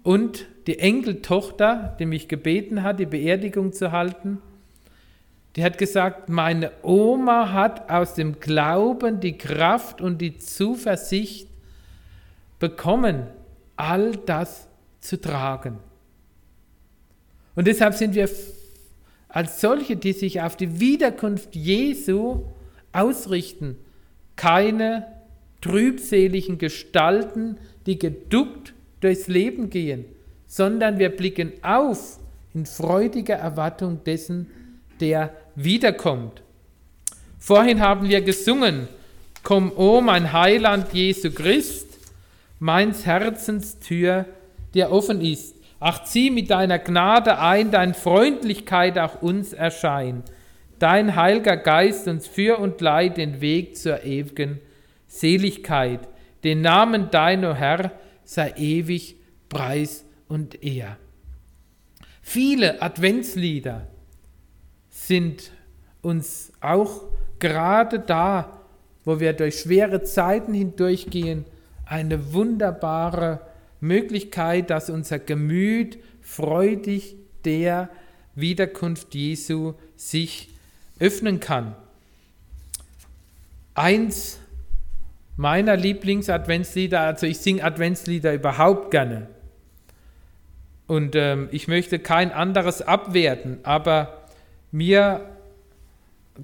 Und 0.03 0.45
die 0.67 0.79
Enkeltochter, 0.79 1.95
die 1.99 2.05
mich 2.05 2.27
gebeten 2.27 2.83
hat, 2.83 2.99
die 2.99 3.05
Beerdigung 3.05 3.73
zu 3.73 3.91
halten, 3.91 4.39
die 5.55 5.63
hat 5.63 5.77
gesagt, 5.77 6.29
meine 6.29 6.71
Oma 6.81 7.53
hat 7.53 7.89
aus 7.89 8.15
dem 8.15 8.39
Glauben 8.39 9.19
die 9.19 9.37
Kraft 9.37 10.01
und 10.01 10.19
die 10.19 10.37
Zuversicht 10.37 11.47
bekommen, 12.59 13.27
all 13.75 14.15
das 14.25 14.67
zu 14.99 15.19
tragen. 15.19 15.77
Und 17.55 17.67
deshalb 17.67 17.93
sind 17.93 18.15
wir 18.15 18.29
als 19.29 19.61
solche, 19.61 19.95
die 19.95 20.13
sich 20.13 20.41
auf 20.41 20.55
die 20.57 20.79
Wiederkunft 20.79 21.55
Jesu 21.55 22.45
ausrichten, 22.93 23.77
keine 24.35 25.07
trübseligen 25.61 26.57
Gestalten, 26.57 27.57
die 27.85 27.99
geduckt 27.99 28.73
durchs 29.01 29.27
Leben 29.27 29.69
gehen, 29.69 30.05
sondern 30.47 30.99
wir 30.99 31.09
blicken 31.09 31.51
auf 31.61 32.19
in 32.53 32.65
freudiger 32.65 33.35
Erwartung 33.35 34.03
dessen, 34.03 34.47
der 34.99 35.33
wiederkommt. 35.55 36.41
Vorhin 37.39 37.81
haben 37.81 38.07
wir 38.07 38.21
gesungen, 38.21 38.87
Komm, 39.43 39.73
o 39.75 39.99
mein 39.99 40.31
Heiland 40.31 40.93
Jesu 40.93 41.29
Christ, 41.29 41.99
meins 42.59 43.05
Herzens 43.05 43.77
Tür 43.79 44.25
dir 44.73 44.89
offen 44.89 45.19
ist. 45.19 45.57
Ach, 45.81 46.05
zieh 46.05 46.29
mit 46.29 46.49
deiner 46.49 46.79
Gnade 46.79 47.37
ein, 47.39 47.69
dein 47.69 47.93
Freundlichkeit 47.93 48.97
auch 48.97 49.21
uns 49.21 49.51
erschein. 49.51 50.23
Dein 50.79 51.15
heiliger 51.15 51.57
Geist 51.57 52.07
uns 52.07 52.27
für 52.27 52.59
und 52.59 52.81
leih 52.81 53.09
den 53.09 53.41
Weg 53.41 53.77
zur 53.77 54.03
ewigen 54.03 54.59
Seligkeit. 55.07 56.07
Den 56.43 56.61
Namen 56.61 57.09
dein, 57.11 57.45
o 57.45 57.53
Herr, 57.53 57.91
sei 58.23 58.53
ewig 58.57 59.15
Preis 59.49 60.05
und 60.27 60.63
Ehr. 60.63 60.97
Viele 62.21 62.81
Adventslieder 62.81 63.87
sind 64.89 65.51
uns 66.01 66.51
auch 66.61 67.03
gerade 67.39 67.99
da, 67.99 68.61
wo 69.03 69.19
wir 69.19 69.33
durch 69.33 69.59
schwere 69.59 70.03
Zeiten 70.03 70.53
hindurchgehen, 70.53 71.45
eine 71.85 72.33
wunderbare 72.33 73.41
Möglichkeit, 73.79 74.69
dass 74.69 74.89
unser 74.89 75.19
Gemüt 75.19 75.99
freudig 76.21 77.17
der 77.43 77.89
Wiederkunft 78.35 79.13
Jesu 79.13 79.73
sich 79.95 80.52
öffnen 81.03 81.39
kann. 81.39 81.75
Eins 83.75 84.39
meiner 85.35 85.75
Lieblings-Adventslieder, 85.75 87.01
also 87.01 87.25
ich 87.25 87.39
singe 87.39 87.63
Adventslieder 87.63 88.33
überhaupt 88.33 88.91
gerne. 88.91 89.27
Und 90.87 91.15
ähm, 91.15 91.49
ich 91.51 91.67
möchte 91.67 91.99
kein 91.99 92.31
anderes 92.31 92.81
abwerten, 92.81 93.59
aber 93.63 94.27
mir 94.71 95.29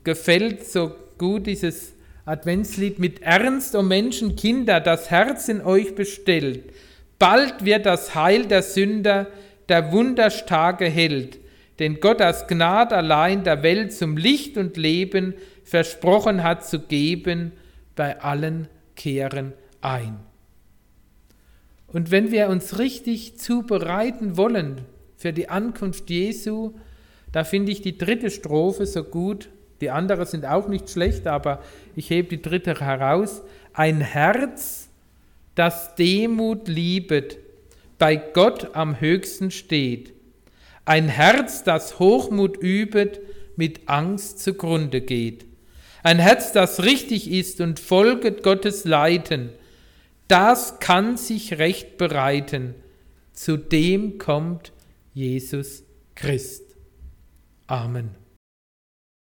gefällt 0.04 0.68
so 0.68 0.96
gut 1.18 1.48
dieses 1.48 1.94
Adventslied 2.26 3.00
mit 3.00 3.22
Ernst, 3.22 3.76
o 3.76 3.82
Menschenkinder, 3.82 4.80
das 4.82 5.10
Herz 5.10 5.50
in 5.50 5.62
euch 5.62 5.96
bestellt. 5.96 6.72
Bald 7.18 7.66
wird 7.66 7.86
das 7.86 8.16
Heil 8.16 8.46
der 8.46 8.64
Sünder 8.64 9.28
der 9.68 9.92
wunderstarke 9.92 10.86
Held, 10.86 11.38
den 11.80 12.02
Gott 12.02 12.22
aus 12.22 12.48
Gnade 12.48 12.96
allein 12.96 13.44
der 13.44 13.64
Welt 13.64 13.94
zum 13.94 14.18
Licht 14.18 14.58
und 14.58 14.76
Leben 14.78 15.34
versprochen 15.64 16.44
hat 16.44 16.66
zu 16.66 16.80
geben, 16.80 17.54
bei 17.96 18.22
allen 18.22 18.68
kehren 18.96 19.54
ein. 19.82 20.20
Und 21.88 22.12
wenn 22.12 22.32
wir 22.32 22.50
uns 22.50 22.78
richtig 22.78 23.40
zubereiten 23.40 24.38
wollen 24.38 24.82
für 25.16 25.34
die 25.34 25.50
Ankunft 25.50 26.10
Jesu, 26.10 26.74
da 27.32 27.44
finde 27.44 27.72
ich 27.72 27.82
die 27.82 27.98
dritte 27.98 28.30
Strophe 28.30 28.86
so 28.86 29.04
gut. 29.04 29.50
Die 29.82 29.90
anderen 29.90 30.26
sind 30.26 30.46
auch 30.46 30.68
nicht 30.68 30.90
schlecht, 30.90 31.28
aber 31.28 31.64
ich 31.96 32.10
hebe 32.10 32.30
die 32.30 32.42
dritte 32.42 32.80
heraus. 32.80 33.42
Ein 33.74 34.02
Herz, 34.02 34.90
das 35.56 35.96
Demut 35.96 36.68
liebet, 36.68 37.38
bei 37.98 38.16
Gott 38.16 38.76
am 38.76 39.00
höchsten 39.00 39.52
steht. 39.52 40.14
Ein 40.86 41.08
Herz, 41.08 41.64
das 41.64 42.00
Hochmut 42.00 42.58
übet, 42.58 43.20
mit 43.56 43.90
Angst 43.90 44.40
zugrunde 44.40 45.02
geht. 45.02 45.46
Ein 46.04 46.20
Herz, 46.20 46.54
das 46.54 46.84
richtig 46.84 47.30
ist 47.30 47.60
und 47.62 47.80
folget 47.80 48.42
Gottes 48.42 48.86
Leiten, 48.86 49.50
das 50.28 50.80
kann 50.80 51.18
sich 51.18 51.58
recht 51.58 51.98
bereiten. 51.98 52.76
Zu 53.34 53.58
dem 53.58 54.18
kommt 54.18 54.72
Jesus 55.14 55.84
Christ. 56.16 56.76
Amen. 57.68 58.16